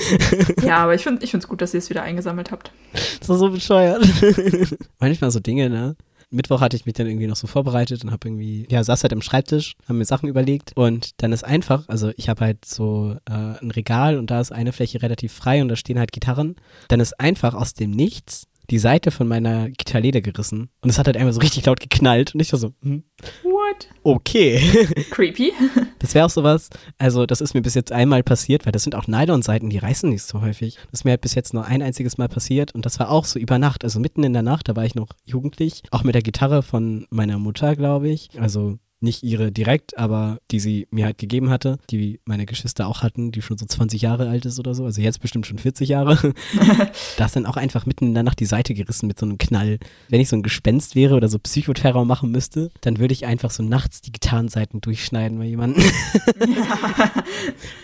[0.62, 2.72] Ja, aber ich finde es gut, dass ihr es wieder eingesammelt habt.
[3.18, 4.06] Das war so bescheuert.
[5.00, 5.96] Manchmal so Dinge, ne?
[6.32, 9.12] Mittwoch hatte ich mich dann irgendwie noch so vorbereitet und habe irgendwie, ja, saß halt
[9.12, 13.16] am Schreibtisch, haben mir Sachen überlegt und dann ist einfach, also ich habe halt so
[13.28, 16.56] äh, ein Regal und da ist eine Fläche relativ frei und da stehen halt Gitarren.
[16.88, 21.06] Dann ist einfach aus dem Nichts die Seite von meiner Gitarrele gerissen und es hat
[21.06, 23.04] halt einmal so richtig laut geknallt und ich war so, hm,
[23.42, 23.88] What?
[24.02, 24.60] okay.
[25.10, 25.52] Creepy.
[25.98, 28.96] Das wäre auch sowas, also das ist mir bis jetzt einmal passiert, weil das sind
[28.96, 30.74] auch Nylon-Seiten, die reißen nicht so häufig.
[30.90, 33.24] Das ist mir halt bis jetzt nur ein einziges Mal passiert und das war auch
[33.24, 36.16] so über Nacht, also mitten in der Nacht, da war ich noch jugendlich, auch mit
[36.16, 38.30] der Gitarre von meiner Mutter, glaube ich.
[38.36, 43.02] Also nicht ihre direkt, aber die sie mir halt gegeben hatte, die meine Geschwister auch
[43.02, 45.88] hatten, die schon so 20 Jahre alt ist oder so, also jetzt bestimmt schon 40
[45.88, 46.34] Jahre.
[47.16, 49.38] da ist dann auch einfach mitten in der Nacht die Seite gerissen mit so einem
[49.38, 49.78] Knall.
[50.08, 53.50] Wenn ich so ein Gespenst wäre oder so Psychoterror machen müsste, dann würde ich einfach
[53.50, 55.84] so nachts die Gitarrenseiten durchschneiden bei jemandem.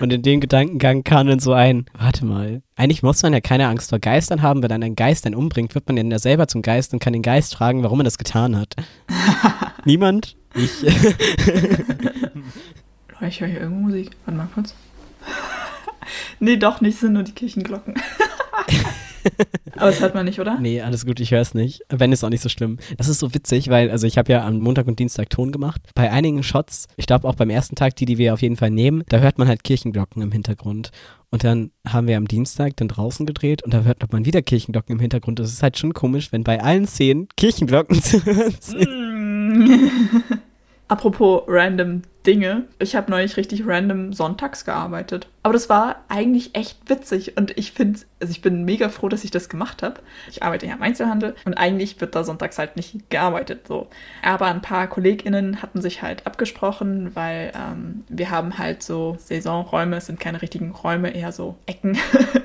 [0.01, 3.67] Und in dem Gedankengang kam dann so ein, warte mal, eigentlich muss man ja keine
[3.67, 6.63] Angst vor Geistern haben, wenn dann ein Geist einen umbringt, wird man ja selber zum
[6.63, 8.77] Geist und kann den Geist fragen, warum er das getan hat.
[9.85, 10.38] Niemand?
[10.59, 10.85] Ich.
[13.21, 14.11] ich höre hier irgendwo Musik.
[14.25, 14.75] Warte mal kurz.
[16.41, 17.95] nee, doch nicht, sind nur die Kirchenglocken.
[19.77, 20.59] Aber das hört man nicht, oder?
[20.59, 21.83] Nee, alles gut, ich höre es nicht.
[21.89, 22.79] Wenn, ist auch nicht so schlimm.
[22.97, 25.81] Das ist so witzig, weil, also ich habe ja am Montag und Dienstag Ton gemacht.
[25.95, 28.71] Bei einigen Shots, ich glaube auch beim ersten Tag, die, die wir auf jeden Fall
[28.71, 30.91] nehmen, da hört man halt Kirchenglocken im Hintergrund.
[31.31, 34.95] Und dann haben wir am Dienstag dann draußen gedreht und da hört man wieder Kirchenglocken
[34.95, 35.39] im Hintergrund.
[35.39, 40.41] Das ist halt schon komisch, wenn bei allen Szenen Kirchenglocken zu hören sind.
[40.91, 42.65] Apropos random Dinge.
[42.79, 45.29] Ich habe neulich richtig random sonntags gearbeitet.
[45.43, 49.25] Aber das war eigentlich echt witzig und ich finde, also ich bin mega froh, dass
[49.25, 50.01] ich das gemacht habe.
[50.31, 53.87] Ich arbeite ja im Einzelhandel und eigentlich wird da sonntags halt nicht gearbeitet so.
[54.23, 59.97] Aber ein paar KollegInnen hatten sich halt abgesprochen, weil ähm, wir haben halt so Saisonräume,
[59.97, 61.97] es sind keine richtigen Räume, eher so Ecken.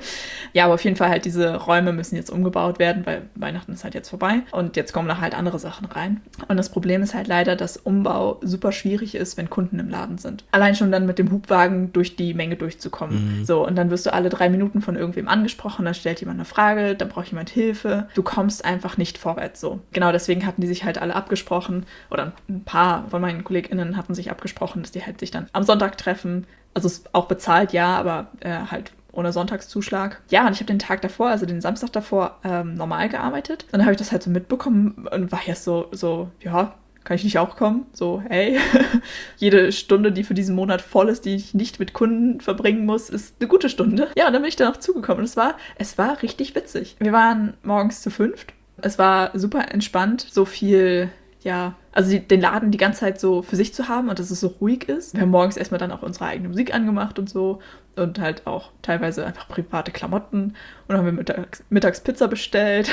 [0.54, 3.84] ja, aber auf jeden Fall halt diese Räume müssen jetzt umgebaut werden, weil Weihnachten ist
[3.84, 6.22] halt jetzt vorbei und jetzt kommen da halt andere Sachen rein.
[6.48, 10.18] Und das Problem ist halt leider, dass Umbau super schwierig ist, wenn Kunden im Laden
[10.18, 10.44] sind.
[10.50, 13.40] Allein schon dann mit dem Hubwagen durch die Menge durchzukommen.
[13.40, 13.44] Mhm.
[13.44, 16.44] So, und dann wirst du alle drei Minuten von irgendwem angesprochen, dann stellt jemand eine
[16.44, 18.08] Frage, dann braucht jemand Hilfe.
[18.14, 19.80] Du kommst einfach nicht vorwärts so.
[19.92, 24.14] Genau deswegen hatten die sich halt alle abgesprochen oder ein paar von meinen KollegInnen hatten
[24.14, 26.46] sich abgesprochen, dass die halt sich dann am Sonntag treffen.
[26.74, 30.20] Also auch bezahlt, ja, aber äh, halt ohne Sonntagszuschlag.
[30.30, 33.66] Ja, und ich habe den Tag davor, also den Samstag davor, ähm, normal gearbeitet.
[33.70, 36.74] Dann habe ich das halt so mitbekommen und war jetzt so, so, ja,
[37.04, 37.86] kann ich nicht auch kommen?
[37.92, 38.58] So, hey,
[39.36, 43.10] jede Stunde, die für diesen Monat voll ist, die ich nicht mit Kunden verbringen muss,
[43.10, 44.08] ist eine gute Stunde.
[44.16, 45.18] Ja, und dann bin ich da noch zugekommen.
[45.18, 46.96] Und es war, es war richtig witzig.
[46.98, 48.54] Wir waren morgens zu fünft.
[48.78, 51.10] Es war super entspannt, so viel,
[51.42, 54.30] ja, also die, den Laden die ganze Zeit so für sich zu haben und dass
[54.30, 55.14] es so ruhig ist.
[55.14, 57.60] Wir haben morgens erstmal dann auch unsere eigene Musik angemacht und so
[57.94, 60.54] und halt auch teilweise einfach private Klamotten und
[60.88, 62.90] dann haben wir mittags, mittags Pizza bestellt.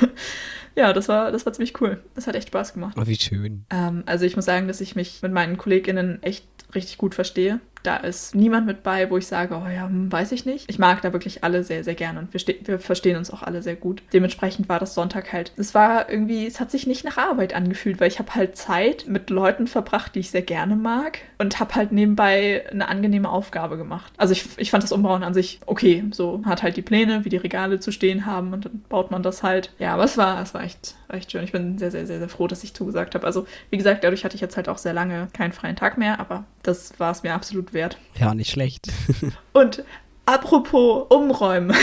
[0.80, 2.02] ja, das war, das war ziemlich cool.
[2.14, 2.96] Das hat echt Spaß gemacht.
[2.98, 3.66] Oh, wie schön.
[3.70, 7.60] Ähm, also ich muss sagen, dass ich mich mit meinen KollegInnen echt richtig gut verstehe.
[7.82, 10.68] Da ist niemand mit bei, wo ich sage, oh ja, hm, weiß ich nicht.
[10.68, 13.62] Ich mag da wirklich alle sehr, sehr gerne und wir, wir verstehen uns auch alle
[13.62, 14.02] sehr gut.
[14.12, 15.52] Dementsprechend war das Sonntag halt.
[15.56, 19.06] Es war irgendwie, es hat sich nicht nach Arbeit angefühlt, weil ich habe halt Zeit
[19.08, 23.76] mit Leuten verbracht, die ich sehr gerne mag und habe halt nebenbei eine angenehme Aufgabe
[23.76, 24.12] gemacht.
[24.16, 26.04] Also ich, ich fand das Umbauen an sich okay.
[26.12, 29.22] So hat halt die Pläne, wie die Regale zu stehen haben und dann baut man
[29.22, 29.72] das halt.
[29.78, 31.44] Ja, aber es war, es war echt, echt schön.
[31.44, 33.26] Ich bin sehr, sehr, sehr, sehr froh, dass ich zugesagt habe.
[33.26, 36.20] Also wie gesagt, dadurch hatte ich jetzt halt auch sehr lange keinen freien Tag mehr,
[36.20, 37.98] aber das war es mir absolut wert.
[38.18, 38.88] Ja, nicht schlecht.
[39.52, 39.84] Und
[40.26, 41.74] apropos Umräumen.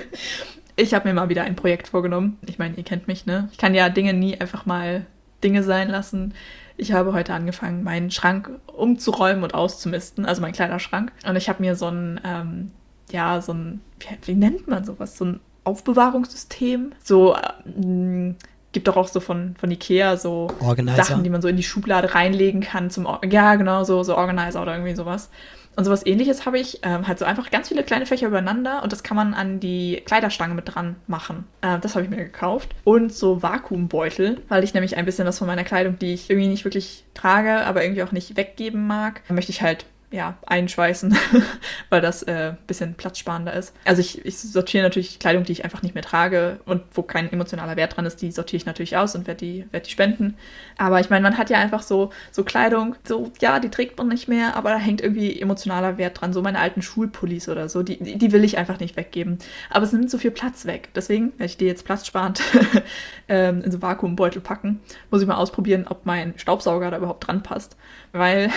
[0.76, 2.38] ich habe mir mal wieder ein Projekt vorgenommen.
[2.46, 3.48] Ich meine, ihr kennt mich, ne?
[3.52, 5.06] Ich kann ja Dinge nie einfach mal
[5.42, 6.34] Dinge sein lassen.
[6.76, 11.12] Ich habe heute angefangen, meinen Schrank umzuräumen und auszumisten, also mein Kleiderschrank.
[11.26, 12.70] Und ich habe mir so ein, ähm,
[13.10, 15.18] ja, so ein, wie, wie, nennt man sowas?
[15.18, 16.92] So ein Aufbewahrungssystem.
[17.02, 18.34] So, äh,
[18.72, 21.04] gibt doch auch so von, von Ikea so Organizer.
[21.04, 24.62] Sachen, die man so in die Schublade reinlegen kann zum, ja, genau, so, so Organizer
[24.62, 25.30] oder irgendwie sowas.
[25.74, 28.92] Und sowas ähnliches habe ich, ähm, halt so einfach ganz viele kleine Fächer übereinander und
[28.92, 31.44] das kann man an die Kleiderstange mit dran machen.
[31.62, 32.74] Äh, das habe ich mir gekauft.
[32.84, 36.48] Und so Vakuumbeutel, weil ich nämlich ein bisschen was von meiner Kleidung, die ich irgendwie
[36.48, 41.16] nicht wirklich trage, aber irgendwie auch nicht weggeben mag, möchte ich halt ja, einschweißen,
[41.90, 43.74] weil das äh, bisschen platzsparender ist.
[43.84, 47.32] Also ich, ich sortiere natürlich Kleidung, die ich einfach nicht mehr trage und wo kein
[47.32, 50.36] emotionaler Wert dran ist, die sortiere ich natürlich aus und werde die, werd die spenden.
[50.76, 54.08] Aber ich meine, man hat ja einfach so, so Kleidung, so, ja, die trägt man
[54.08, 56.32] nicht mehr, aber da hängt irgendwie emotionaler Wert dran.
[56.32, 59.38] So meine alten Schulpullis oder so, die, die will ich einfach nicht weggeben.
[59.70, 60.90] Aber es nimmt so viel Platz weg.
[60.94, 62.42] Deswegen werde ich die jetzt platzsparend
[63.28, 64.80] ähm, in so Vakuumbeutel packen.
[65.10, 67.76] Muss ich mal ausprobieren, ob mein Staubsauger da überhaupt dran passt.
[68.12, 68.50] Weil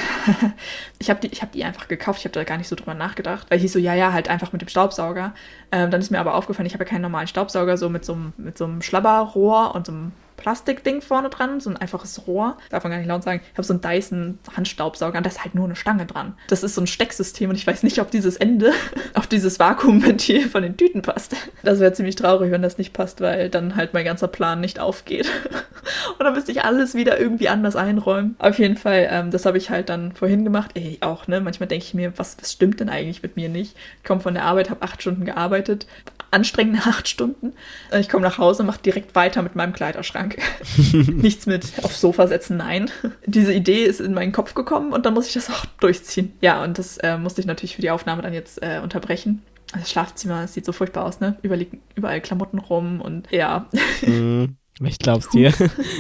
[1.00, 3.50] ich habe die, habe die einfach gekauft, ich habe da gar nicht so drüber nachgedacht,
[3.50, 5.34] weil ich hieß so, ja, ja, halt einfach mit dem Staubsauger.
[5.72, 8.14] Ähm, dann ist mir aber aufgefallen, ich habe ja keinen normalen Staubsauger, so mit so
[8.14, 10.12] einem, mit so einem Schlabberrohr und so einem
[10.46, 12.58] Plastikding vorne dran, so ein einfaches Rohr.
[12.70, 13.42] Darf man gar nicht laut sagen.
[13.52, 16.36] Ich habe so einen Dyson Handstaubsauger und da ist halt nur eine Stange dran.
[16.50, 18.72] Das ist so ein Stecksystem und ich weiß nicht, ob dieses Ende
[19.16, 21.36] auf dieses Vakuumventil von den Tüten passt.
[21.64, 24.80] Das wäre ziemlich traurig, wenn das nicht passt, weil dann halt mein ganzer Plan nicht
[24.80, 25.32] aufgeht.
[26.20, 28.36] und dann müsste ich alles wieder irgendwie anders einräumen.
[28.38, 30.74] Auf jeden Fall, ähm, das habe ich halt dann vorhin gemacht.
[30.76, 31.42] Ey, auch, ne?
[31.42, 33.76] Manchmal denke ich mir, was, was stimmt denn eigentlich mit mir nicht?
[33.98, 35.88] Ich komme von der Arbeit, habe acht Stunden gearbeitet.
[36.30, 37.54] Anstrengende acht Stunden.
[38.00, 40.35] Ich komme nach Hause, mache direkt weiter mit meinem Kleiderschrank.
[40.38, 41.08] Schrank.
[41.22, 42.90] Nichts mit aufs Sofa setzen, nein.
[43.26, 46.34] Diese Idee ist in meinen Kopf gekommen und dann muss ich das auch durchziehen.
[46.42, 49.42] Ja, und das äh, musste ich natürlich für die Aufnahme dann jetzt äh, unterbrechen.
[49.74, 51.38] Das Schlafzimmer das sieht so furchtbar aus, ne?
[51.42, 53.68] Überall, überall Klamotten rum und ja.
[54.06, 55.54] Mm, ich glaub's dir.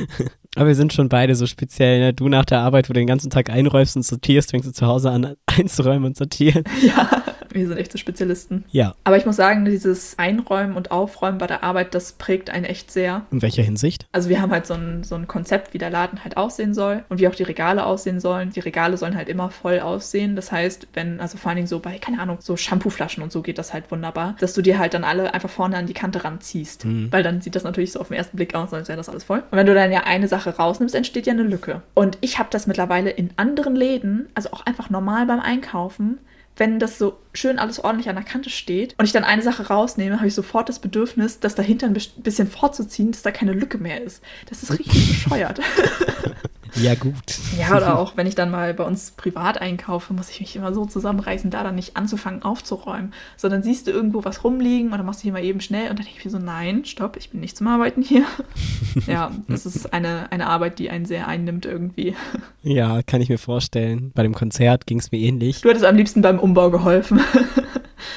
[0.56, 2.14] Aber wir sind schon beide so speziell, ne?
[2.14, 4.86] Du nach der Arbeit, wo du den ganzen Tag einräumst und sortierst, fängst du zu
[4.86, 6.64] Hause an einzuräumen und sortieren.
[6.82, 7.24] Ja.
[7.56, 8.66] Wir sind echt so Spezialisten.
[8.70, 8.96] Ja.
[9.04, 12.92] Aber ich muss sagen, dieses Einräumen und Aufräumen bei der Arbeit, das prägt einen echt
[12.92, 13.26] sehr.
[13.32, 14.06] In welcher Hinsicht?
[14.12, 17.04] Also wir haben halt so ein, so ein Konzept, wie der Laden halt aussehen soll
[17.10, 18.52] und wie auch die Regale aussehen sollen.
[18.52, 20.36] Die Regale sollen halt immer voll aussehen.
[20.36, 23.42] Das heißt, wenn, also vor allen Dingen so bei, keine Ahnung, so Shampooflaschen und so
[23.42, 26.24] geht das halt wunderbar, dass du dir halt dann alle einfach vorne an die Kante
[26.24, 26.86] ranziehst.
[26.86, 27.12] Mhm.
[27.12, 29.24] Weil dann sieht das natürlich so auf den ersten Blick aus, als wäre das alles
[29.24, 29.44] voll.
[29.52, 31.82] Und wenn du dann ja eine Sache rausnimmst, entsteht ja eine Lücke.
[31.94, 36.20] Und ich habe das mittlerweile in anderen Läden, also auch einfach normal beim Einkaufen,
[36.58, 39.68] wenn das so schön alles ordentlich an der Kante steht und ich dann eine Sache
[39.68, 43.78] rausnehme, habe ich sofort das Bedürfnis, das dahinter ein bisschen vorzuziehen, dass da keine Lücke
[43.78, 44.24] mehr ist.
[44.50, 45.60] Das ist richtig bescheuert.
[46.76, 47.40] Ja, gut.
[47.58, 50.74] Ja, oder auch, wenn ich dann mal bei uns privat einkaufe, muss ich mich immer
[50.74, 53.14] so zusammenreißen, da dann nicht anzufangen aufzuräumen.
[53.38, 56.00] So, dann siehst du irgendwo was rumliegen oder machst du hier mal eben schnell und
[56.00, 58.26] dann denke ich mir so, nein, stopp, ich bin nicht zum Arbeiten hier.
[59.08, 62.16] ja, das ist eine, eine Arbeit, die einen sehr einnimmt irgendwie.
[62.64, 64.12] Ja, kann ich mir vorstellen.
[64.16, 65.62] Bei dem Konzert ging es mir ähnlich.
[65.62, 67.22] Du hättest am liebsten beim Umbau geholfen.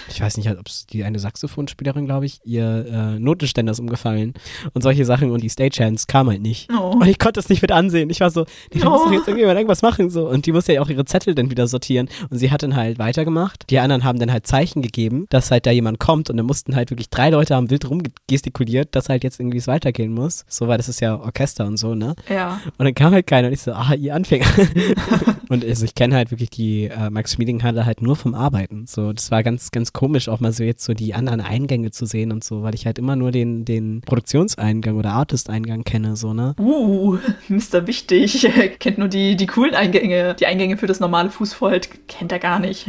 [0.09, 4.35] Ich weiß nicht, ob es die eine Saxophonspielerin, glaube ich, ihr äh, Notenständer ist umgefallen
[4.75, 6.69] und solche Sachen und die Stagehands kam halt nicht.
[6.73, 6.93] Oh.
[6.93, 8.11] Und ich konnte es nicht mit ansehen.
[8.11, 8.91] Ich war so, die oh.
[8.91, 11.51] muss doch jetzt irgendjemand irgendwas machen so und die muss ja auch ihre Zettel dann
[11.51, 13.71] wieder sortieren und sie hat dann halt weitergemacht.
[13.71, 16.75] Die anderen haben dann halt Zeichen gegeben, dass halt da jemand kommt und dann mussten
[16.75, 20.45] halt wirklich drei Leute haben wild rumgestikuliert, dass halt jetzt irgendwie es weitergehen muss.
[20.49, 22.15] So, weil das ist ja Orchester und so, ne?
[22.29, 22.61] Ja.
[22.79, 24.47] Und dann kam halt keiner und ich so, ah, ihr Anfänger.
[25.49, 28.87] und also ich kenne halt wirklich die äh, Max-Meeting-Halle halt nur vom Arbeiten.
[28.87, 32.07] So, das war ganz, ganz komisch, auch mal so jetzt so die anderen Eingänge zu
[32.07, 36.33] sehen und so, weil ich halt immer nur den, den Produktionseingang oder Artist-Eingang kenne, so,
[36.33, 36.55] ne?
[36.57, 37.89] Uh, Mr.
[37.89, 40.37] Wichtig, kennt nur die, die coolen Eingänge.
[40.39, 42.87] Die Eingänge für das normale Fußvolk kennt er gar nicht.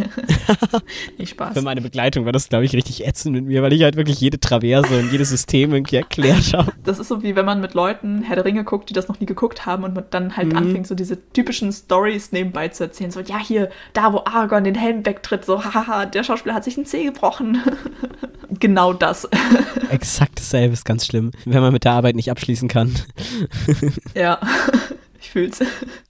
[1.17, 1.55] nicht Spaß.
[1.55, 4.21] Für meine Begleitung war das, glaube ich, richtig ätzend mit mir, weil ich halt wirklich
[4.21, 6.73] jede Traverse und jedes System irgendwie erklärt habe.
[6.83, 9.19] Das ist so wie wenn man mit Leuten Herr der Ringe guckt, die das noch
[9.19, 10.57] nie geguckt haben und man dann halt mhm.
[10.57, 13.09] anfängt, so diese typischen Stories nebenbei zu erzählen.
[13.09, 16.77] So, ja, hier, da wo Aragorn den Helm wegtritt, so, haha, der Schauspieler hat sich
[16.77, 17.61] einen Zeh gebrochen.
[18.59, 19.27] genau das.
[19.89, 22.95] Exakt dasselbe ist ganz schlimm, wenn man mit der Arbeit nicht abschließen kann.
[24.15, 24.39] ja.
[25.21, 25.59] Ich fühl's.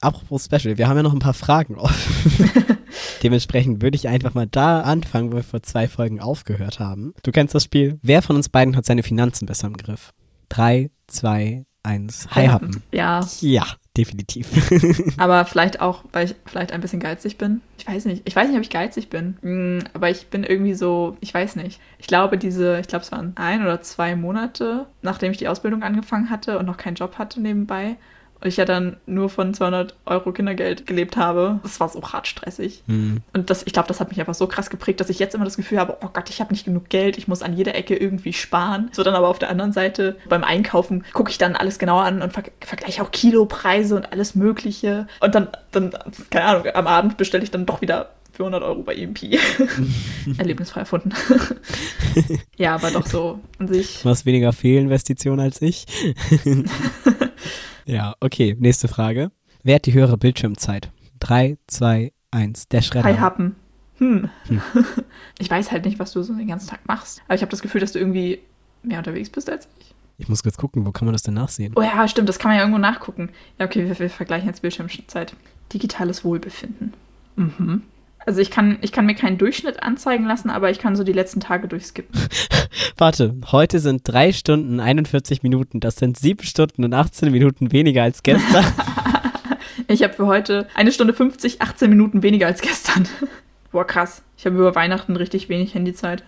[0.02, 2.78] Apropos Special, wir haben ja noch ein paar Fragen offen.
[3.24, 7.14] Dementsprechend würde ich einfach mal da anfangen, wo wir vor zwei Folgen aufgehört haben.
[7.24, 8.00] Du kennst das Spiel.
[8.04, 10.14] Wer von uns beiden hat seine Finanzen besser im Griff?
[10.48, 12.28] Drei, zwei, eins.
[12.32, 12.84] Hi, Happen.
[12.92, 13.28] Ja.
[13.42, 13.66] Ja,
[14.00, 14.48] definitiv.
[15.18, 17.62] aber vielleicht auch, weil ich vielleicht ein bisschen geizig bin.
[17.78, 18.22] Ich weiß nicht.
[18.26, 19.38] Ich weiß nicht, ob ich geizig bin.
[19.42, 21.80] Mm, aber ich bin irgendwie so, ich weiß nicht.
[21.98, 25.84] Ich glaube, diese, ich glaube, es waren ein oder zwei Monate, nachdem ich die Ausbildung
[25.84, 27.98] angefangen hatte und noch keinen Job hatte nebenbei,
[28.42, 31.60] und ich ja dann nur von 200 Euro Kindergeld gelebt habe.
[31.64, 32.84] Das war so hart stressig.
[32.88, 33.22] Mhm.
[33.34, 35.46] Und das, ich glaube, das hat mich einfach so krass geprägt, dass ich jetzt immer
[35.46, 37.96] das Gefühl habe, oh Gott, ich habe nicht genug Geld, ich muss an jeder Ecke
[37.96, 38.90] irgendwie sparen.
[38.94, 42.22] So dann aber auf der anderen Seite beim Einkaufen gucke ich dann alles genauer an
[42.22, 45.08] und ver vergleiche auch Kilopreise und alles Mögliche.
[45.20, 45.92] Und dann, dann,
[46.30, 49.38] keine Ahnung, am Abend bestelle ich dann doch wieder 400 Euro bei EMP.
[50.38, 51.12] Erlebnisfrei erfunden.
[52.58, 54.00] ja, aber doch so an sich.
[54.02, 55.86] Du hast weniger Fehlinvestition als ich.
[57.90, 58.56] Ja, okay.
[58.60, 59.32] Nächste Frage.
[59.64, 60.92] Wer hat die höhere Bildschirmzeit?
[61.22, 62.68] 3, 2, 1.
[62.68, 63.04] Der Schredder.
[63.04, 63.56] Hi, Happen.
[63.98, 64.30] Hm.
[64.48, 64.62] hm.
[65.40, 67.24] Ich weiß halt nicht, was du so den ganzen Tag machst.
[67.26, 68.42] Aber ich habe das Gefühl, dass du irgendwie
[68.84, 69.96] mehr unterwegs bist als ich.
[70.20, 71.74] Ich muss kurz gucken, wo kann man das denn nachsehen?
[71.76, 73.30] Oh ja, stimmt, das kann man ja irgendwo nachgucken.
[73.58, 75.36] Ja, okay, wir, wir vergleichen jetzt Bildschirmzeit.
[75.74, 76.94] Digitales Wohlbefinden.
[77.38, 77.84] Mhm.
[78.26, 81.14] Also ich kann, ich kann mir keinen Durchschnitt anzeigen lassen, aber ich kann so die
[81.14, 82.20] letzten Tage durchskippen.
[82.98, 85.80] Warte, heute sind drei Stunden 41 Minuten.
[85.80, 88.66] Das sind sieben Stunden und 18 Minuten weniger als gestern.
[89.88, 93.08] ich habe für heute eine Stunde 50, 18 Minuten weniger als gestern.
[93.72, 94.24] Boah, krass.
[94.38, 96.24] Ich habe über Weihnachten richtig wenig Handyzeit.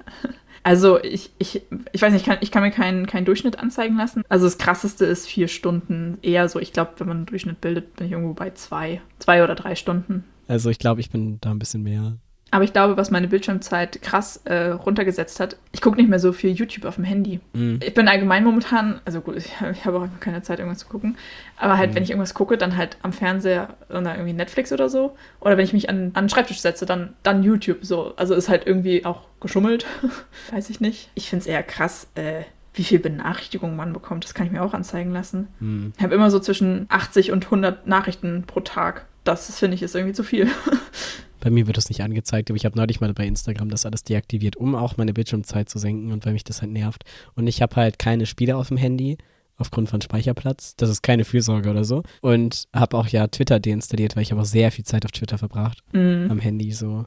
[0.63, 3.97] Also ich, ich, ich weiß nicht, ich kann, ich kann mir keinen, keinen Durchschnitt anzeigen
[3.97, 4.23] lassen.
[4.30, 6.19] Also das krasseste ist vier Stunden.
[6.21, 9.01] Eher so, ich glaube, wenn man einen Durchschnitt bildet, bin ich irgendwo bei zwei.
[9.17, 10.23] Zwei oder drei Stunden.
[10.51, 12.17] Also ich glaube, ich bin da ein bisschen mehr.
[12.53, 16.33] Aber ich glaube, was meine Bildschirmzeit krass äh, runtergesetzt hat, ich gucke nicht mehr so
[16.33, 17.39] viel YouTube auf dem Handy.
[17.53, 17.75] Mm.
[17.81, 21.15] Ich bin allgemein momentan, also gut, ich, ich habe auch keine Zeit, irgendwas zu gucken.
[21.55, 21.95] Aber halt, mm.
[21.95, 25.15] wenn ich irgendwas gucke, dann halt am Fernseher oder irgendwie Netflix oder so.
[25.39, 28.13] Oder wenn ich mich an, an den Schreibtisch setze, dann, dann YouTube so.
[28.17, 29.85] Also ist halt irgendwie auch geschummelt.
[30.51, 31.09] Weiß ich nicht.
[31.15, 32.41] Ich finde es eher krass, äh,
[32.73, 34.25] wie viel Benachrichtigungen man bekommt.
[34.25, 35.47] Das kann ich mir auch anzeigen lassen.
[35.61, 35.87] Mm.
[35.95, 39.95] Ich habe immer so zwischen 80 und 100 Nachrichten pro Tag das finde ich ist
[39.95, 40.49] irgendwie zu viel.
[41.41, 44.03] Bei mir wird das nicht angezeigt, aber ich habe neulich mal bei Instagram das alles
[44.03, 47.03] deaktiviert, um auch meine Bildschirmzeit zu senken und weil mich das halt nervt.
[47.34, 49.17] Und ich habe halt keine Spiele auf dem Handy
[49.57, 50.75] aufgrund von Speicherplatz.
[50.75, 52.03] Das ist keine Fürsorge oder so.
[52.21, 55.39] Und habe auch ja Twitter deinstalliert, weil ich habe auch sehr viel Zeit auf Twitter
[55.39, 55.79] verbracht.
[55.93, 56.29] Mm.
[56.29, 57.05] Am Handy so.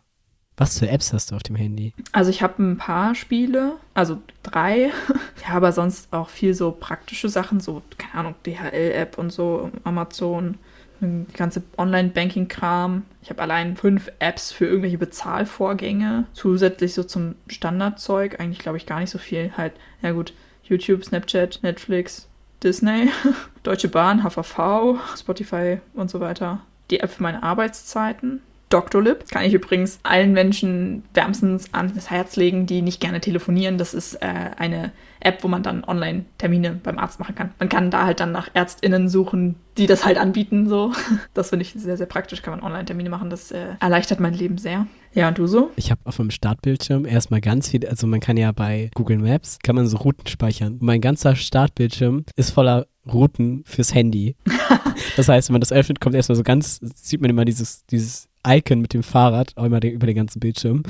[0.57, 1.95] Was für Apps hast du auf dem Handy?
[2.13, 4.93] Also ich habe ein paar Spiele, also drei.
[5.47, 10.59] ja, aber sonst auch viel so praktische Sachen, so, keine Ahnung, DHL-App und so, Amazon
[11.05, 13.05] die ganze Online-Banking-Kram.
[13.23, 16.27] Ich habe allein fünf Apps für irgendwelche Bezahlvorgänge.
[16.33, 18.41] Zusätzlich so zum Standardzeug.
[18.41, 19.53] Eigentlich glaube ich gar nicht so viel.
[19.57, 20.33] Halt, ja gut,
[20.65, 22.29] YouTube, Snapchat, Netflix,
[22.63, 23.11] Disney,
[23.63, 26.61] Deutsche Bahn, HVV, Spotify und so weiter.
[26.91, 28.43] Die App für meine Arbeitszeiten.
[28.75, 33.79] Doctolib kann ich übrigens allen Menschen wärmstens ans Herz legen, die nicht gerne telefonieren.
[33.79, 37.53] Das ist äh, eine App, wo man dann online Termine beim Arzt machen kann.
[37.61, 40.69] Man kann da halt dann nach ÄrztInnen suchen, die das halt anbieten.
[40.69, 40.93] So.
[41.35, 42.43] Das finde ich sehr, sehr praktisch.
[42.43, 43.31] Kann man online Termine machen.
[43.31, 44.89] Das äh, erleichtert mein Leben sehr.
[45.13, 45.71] Ja, und du so?
[45.77, 49.61] Ich habe auf dem Startbildschirm erstmal ganz viel, also man kann ja bei Google Maps,
[49.63, 50.75] kann man so Routen speichern.
[50.75, 54.35] Und mein ganzer Startbildschirm ist voller Routen fürs Handy.
[55.17, 58.29] Das heißt, wenn man das öffnet, kommt erstmal so ganz, sieht man immer dieses, dieses
[58.47, 60.83] Icon mit dem Fahrrad einmal den, über den ganzen Bildschirm.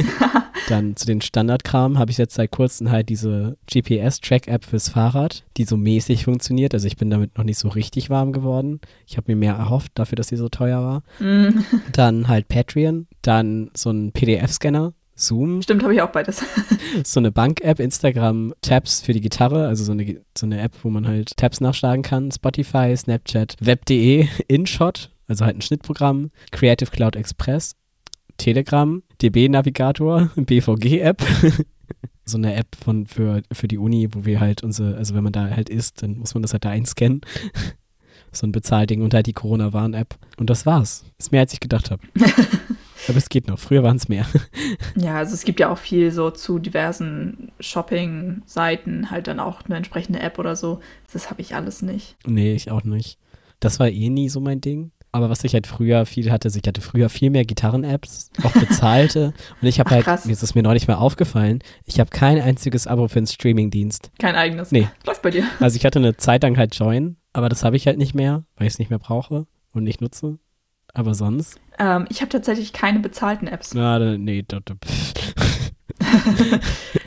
[0.68, 5.64] Dann zu den Standardkram habe ich jetzt seit kurzem halt diese GPS-Track-App fürs Fahrrad, die
[5.64, 6.74] so mäßig funktioniert.
[6.74, 8.80] Also ich bin damit noch nicht so richtig warm geworden.
[9.06, 11.02] Ich habe mir mehr erhofft dafür, dass sie so teuer war.
[11.20, 11.60] Mm.
[11.92, 16.44] Dann halt Patreon, dann so ein PDF-Scanner, Zoom, Stimmt, habe ich auch beides.
[17.04, 20.90] so eine Bank-App, Instagram, Tabs für die Gitarre, also so eine, so eine App, wo
[20.90, 27.16] man halt Tabs nachschlagen kann, Spotify, Snapchat, Web.de, InShot, also halt ein Schnittprogramm, Creative Cloud
[27.16, 27.76] Express,
[28.36, 31.22] Telegram, DB-Navigator, BVG-App,
[32.24, 35.32] so eine App von, für, für die Uni, wo wir halt unsere, also wenn man
[35.32, 37.20] da halt ist, dann muss man das halt da einscannen.
[38.32, 40.18] So ein Bezahlding und halt die Corona-Warn-App.
[40.36, 41.06] Und das war's.
[41.16, 42.02] Ist mehr, als ich gedacht habe.
[43.08, 43.58] Aber es geht noch.
[43.58, 44.26] Früher waren es mehr.
[44.94, 49.76] Ja, also es gibt ja auch viel so zu diversen Shopping-Seiten halt dann auch eine
[49.76, 50.80] entsprechende App oder so.
[51.12, 52.16] Das habe ich alles nicht.
[52.26, 53.18] Nee, ich auch nicht.
[53.60, 54.90] Das war eh nie so mein Ding.
[55.16, 58.52] Aber was ich halt früher viel hatte, also ich hatte früher viel mehr Gitarren-Apps, auch
[58.52, 59.32] bezahlte.
[59.62, 60.26] und ich habe halt, krass.
[60.26, 64.10] mir ist es mir neulich mal aufgefallen, ich habe kein einziges Abo für einen Streaming-Dienst.
[64.18, 64.72] Kein eigenes.
[64.72, 64.88] Nee.
[65.06, 65.44] Läuft bei dir.
[65.58, 68.44] Also ich hatte eine Zeit lang halt Join, aber das habe ich halt nicht mehr,
[68.56, 70.38] weil ich es nicht mehr brauche und nicht nutze.
[70.92, 71.58] Aber sonst?
[71.78, 73.72] Ähm, ich habe tatsächlich keine bezahlten Apps.
[73.72, 74.74] Na, nee, da, da.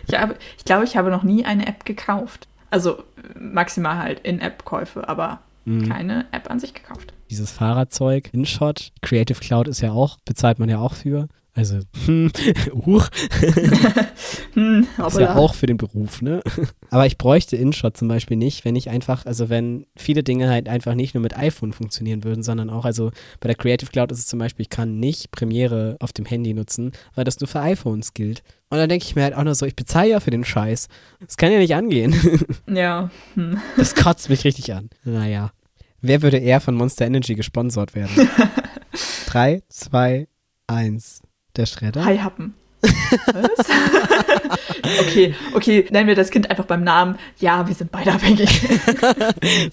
[0.08, 2.48] Ich, habe, ich glaube, ich habe noch nie eine App gekauft.
[2.72, 3.04] Also
[3.40, 5.88] maximal halt In-App-Käufe, aber Mhm.
[5.90, 7.14] keine App an sich gekauft.
[7.30, 11.28] Dieses Fahrradzeug, InShot, Creative Cloud ist ja auch, bezahlt man ja auch für.
[11.54, 12.32] Also, hm,
[12.86, 13.10] huch,
[14.54, 16.42] Hm, ist ja auch für den Beruf, ne?
[16.90, 20.70] Aber ich bräuchte InShot zum Beispiel nicht, wenn ich einfach, also wenn viele Dinge halt
[20.70, 24.20] einfach nicht nur mit iPhone funktionieren würden, sondern auch, also bei der Creative Cloud ist
[24.20, 27.62] es zum Beispiel, ich kann nicht Premiere auf dem Handy nutzen, weil das nur für
[27.62, 28.44] iPhones gilt.
[28.70, 30.88] Und dann denke ich mir halt auch nur so, ich bezahle ja für den Scheiß.
[31.20, 32.16] Das kann ja nicht angehen.
[32.72, 33.10] Ja.
[33.34, 33.60] Hm.
[33.78, 34.90] Das kotzt mich richtig an.
[35.04, 35.52] Naja.
[36.02, 38.30] Wer würde eher von Monster Energy gesponsert werden?
[39.26, 40.28] Drei, zwei,
[40.68, 41.22] eins.
[41.56, 42.06] Der Schredder?
[42.06, 42.54] Hi Happen.
[42.82, 43.68] Was?
[45.02, 47.18] okay, okay, nennen wir das Kind einfach beim Namen.
[47.40, 48.50] Ja, wir sind beide abhängig.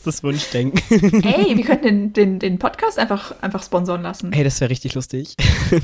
[0.05, 0.81] Das ist Wunschdenken.
[1.23, 4.33] Ey, wir könnten den, den, den Podcast einfach, einfach sponsoren lassen.
[4.33, 5.37] Ey, das wäre richtig lustig.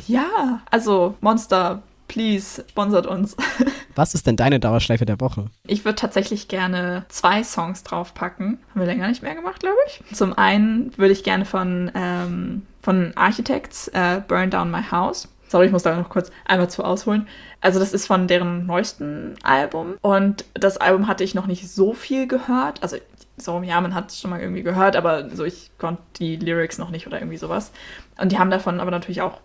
[0.09, 3.37] Ja, also Monster, please, sponsert uns.
[3.95, 5.47] Was ist denn deine Dauerschleife der Woche?
[5.67, 8.59] Ich würde tatsächlich gerne zwei Songs draufpacken.
[8.71, 10.03] Haben wir länger nicht mehr gemacht, glaube ich.
[10.15, 15.29] Zum einen würde ich gerne von, ähm, von Architects äh, Burn Down My House.
[15.49, 17.29] Sorry, ich muss da noch kurz einmal zu ausholen.
[17.63, 21.95] Also das ist von deren neuesten Album und das Album hatte ich noch nicht so
[21.95, 22.83] viel gehört.
[22.83, 22.97] Also
[23.39, 26.77] so, ja, man hat es schon mal irgendwie gehört, aber so ich konnte die Lyrics
[26.77, 27.73] noch nicht oder irgendwie sowas.
[28.21, 29.41] Und die haben davon aber natürlich auch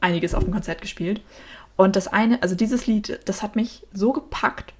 [0.00, 1.20] einiges auf dem Konzert gespielt.
[1.76, 4.72] Und das eine, also dieses Lied, das hat mich so gepackt.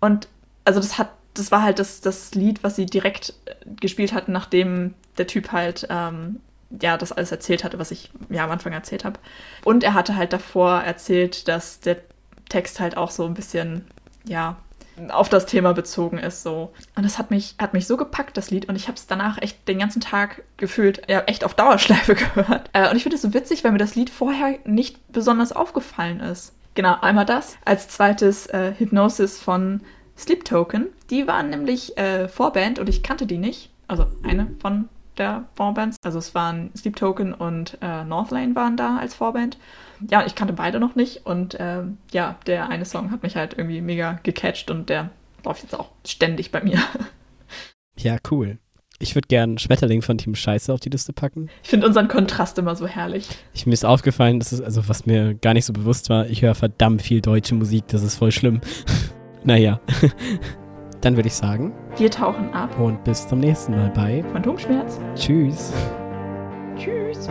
[0.00, 0.28] Und
[0.64, 4.32] also das hat, das war halt das, das Lied, was sie direkt äh, gespielt hatten,
[4.32, 6.40] nachdem der Typ halt ähm,
[6.80, 9.18] ja das alles erzählt hatte, was ich ja am Anfang erzählt habe.
[9.64, 11.98] Und er hatte halt davor erzählt, dass der
[12.48, 13.84] Text halt auch so ein bisschen
[14.24, 14.56] ja
[15.08, 16.72] auf das Thema bezogen ist so.
[16.96, 19.40] Und das hat mich hat mich so gepackt das Lied und ich habe es danach
[19.40, 22.70] echt den ganzen Tag gefühlt ja echt auf Dauerschleife gehört.
[22.72, 26.20] Äh, und ich finde es so witzig, weil mir das Lied vorher nicht besonders aufgefallen
[26.20, 26.52] ist.
[26.74, 27.56] Genau, einmal das.
[27.64, 29.80] Als zweites äh, Hypnosis von
[30.16, 30.88] Sleep Token.
[31.08, 33.70] Die waren nämlich äh, Vorband und ich kannte die nicht.
[33.88, 35.96] Also eine von der Vorbands.
[36.02, 39.58] Also es waren Sleep Token und äh, Northlane waren da als Vorband.
[40.08, 41.26] Ja, ich kannte beide noch nicht.
[41.26, 45.10] Und ähm, ja, der eine Song hat mich halt irgendwie mega gecatcht und der
[45.44, 46.78] läuft jetzt auch ständig bei mir.
[47.98, 48.58] Ja, cool.
[48.98, 51.48] Ich würde gern Schmetterling von Team Scheiße auf die Liste packen.
[51.62, 53.28] Ich finde unseren Kontrast immer so herrlich.
[53.54, 56.42] Ich, mir ist aufgefallen, das ist, also was mir gar nicht so bewusst war, ich
[56.42, 58.60] höre verdammt viel deutsche Musik, das ist voll schlimm.
[59.44, 59.80] naja.
[61.00, 62.78] Dann würde ich sagen, Wir tauchen ab.
[62.78, 65.00] und bis zum nächsten Mal bei Phantomschmerz.
[65.14, 65.72] Tschüss.
[66.76, 67.28] Tschüss.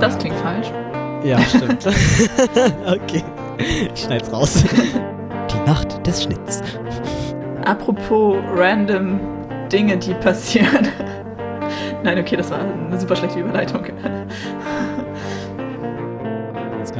[0.00, 0.68] Das klingt falsch.
[1.22, 1.86] Ja, stimmt.
[2.86, 3.22] okay.
[3.94, 4.64] Ich schneid's raus.
[5.52, 6.62] Die Nacht des Schnitts.
[7.64, 9.20] Apropos random
[9.70, 10.88] Dinge, die passieren.
[12.02, 13.82] Nein, okay, das war eine super schlechte Überleitung.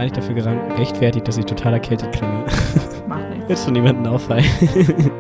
[0.01, 2.47] Gar nicht dafür gerang- rechtfertigt, dass ich total erkältet klinge.
[3.07, 3.49] Macht nichts.
[3.51, 4.45] Wird schon niemanden auffallen.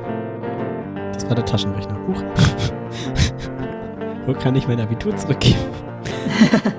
[1.12, 1.99] Das war der Taschenrechner.
[2.09, 2.23] Huch.
[4.27, 5.59] Wo kann ich mein Abitur zurückgeben?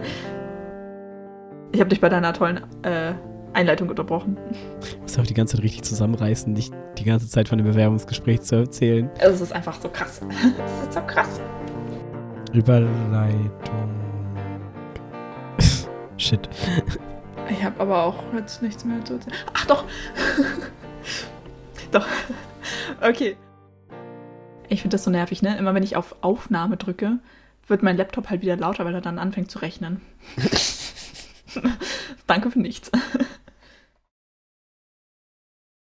[1.73, 3.13] Ich habe dich bei deiner tollen äh,
[3.53, 4.35] Einleitung unterbrochen.
[4.83, 8.41] Ich muss auch die ganze Zeit richtig zusammenreißen, nicht die ganze Zeit von dem Bewerbungsgespräch
[8.41, 9.09] zu erzählen.
[9.19, 10.19] Es ist einfach so krass.
[10.81, 11.39] Es ist so krass.
[12.51, 13.89] Überleitung.
[16.17, 16.49] Shit.
[17.51, 19.35] Ich habe aber auch jetzt nichts mehr zu erzählen.
[19.53, 19.83] Ach doch!
[21.91, 22.07] doch.
[23.01, 23.35] Okay.
[24.69, 25.57] Ich finde das so nervig, ne?
[25.57, 27.19] Immer wenn ich auf Aufnahme drücke,
[27.67, 30.01] wird mein Laptop halt wieder lauter, weil er dann anfängt zu rechnen.
[32.27, 32.89] Danke für nichts.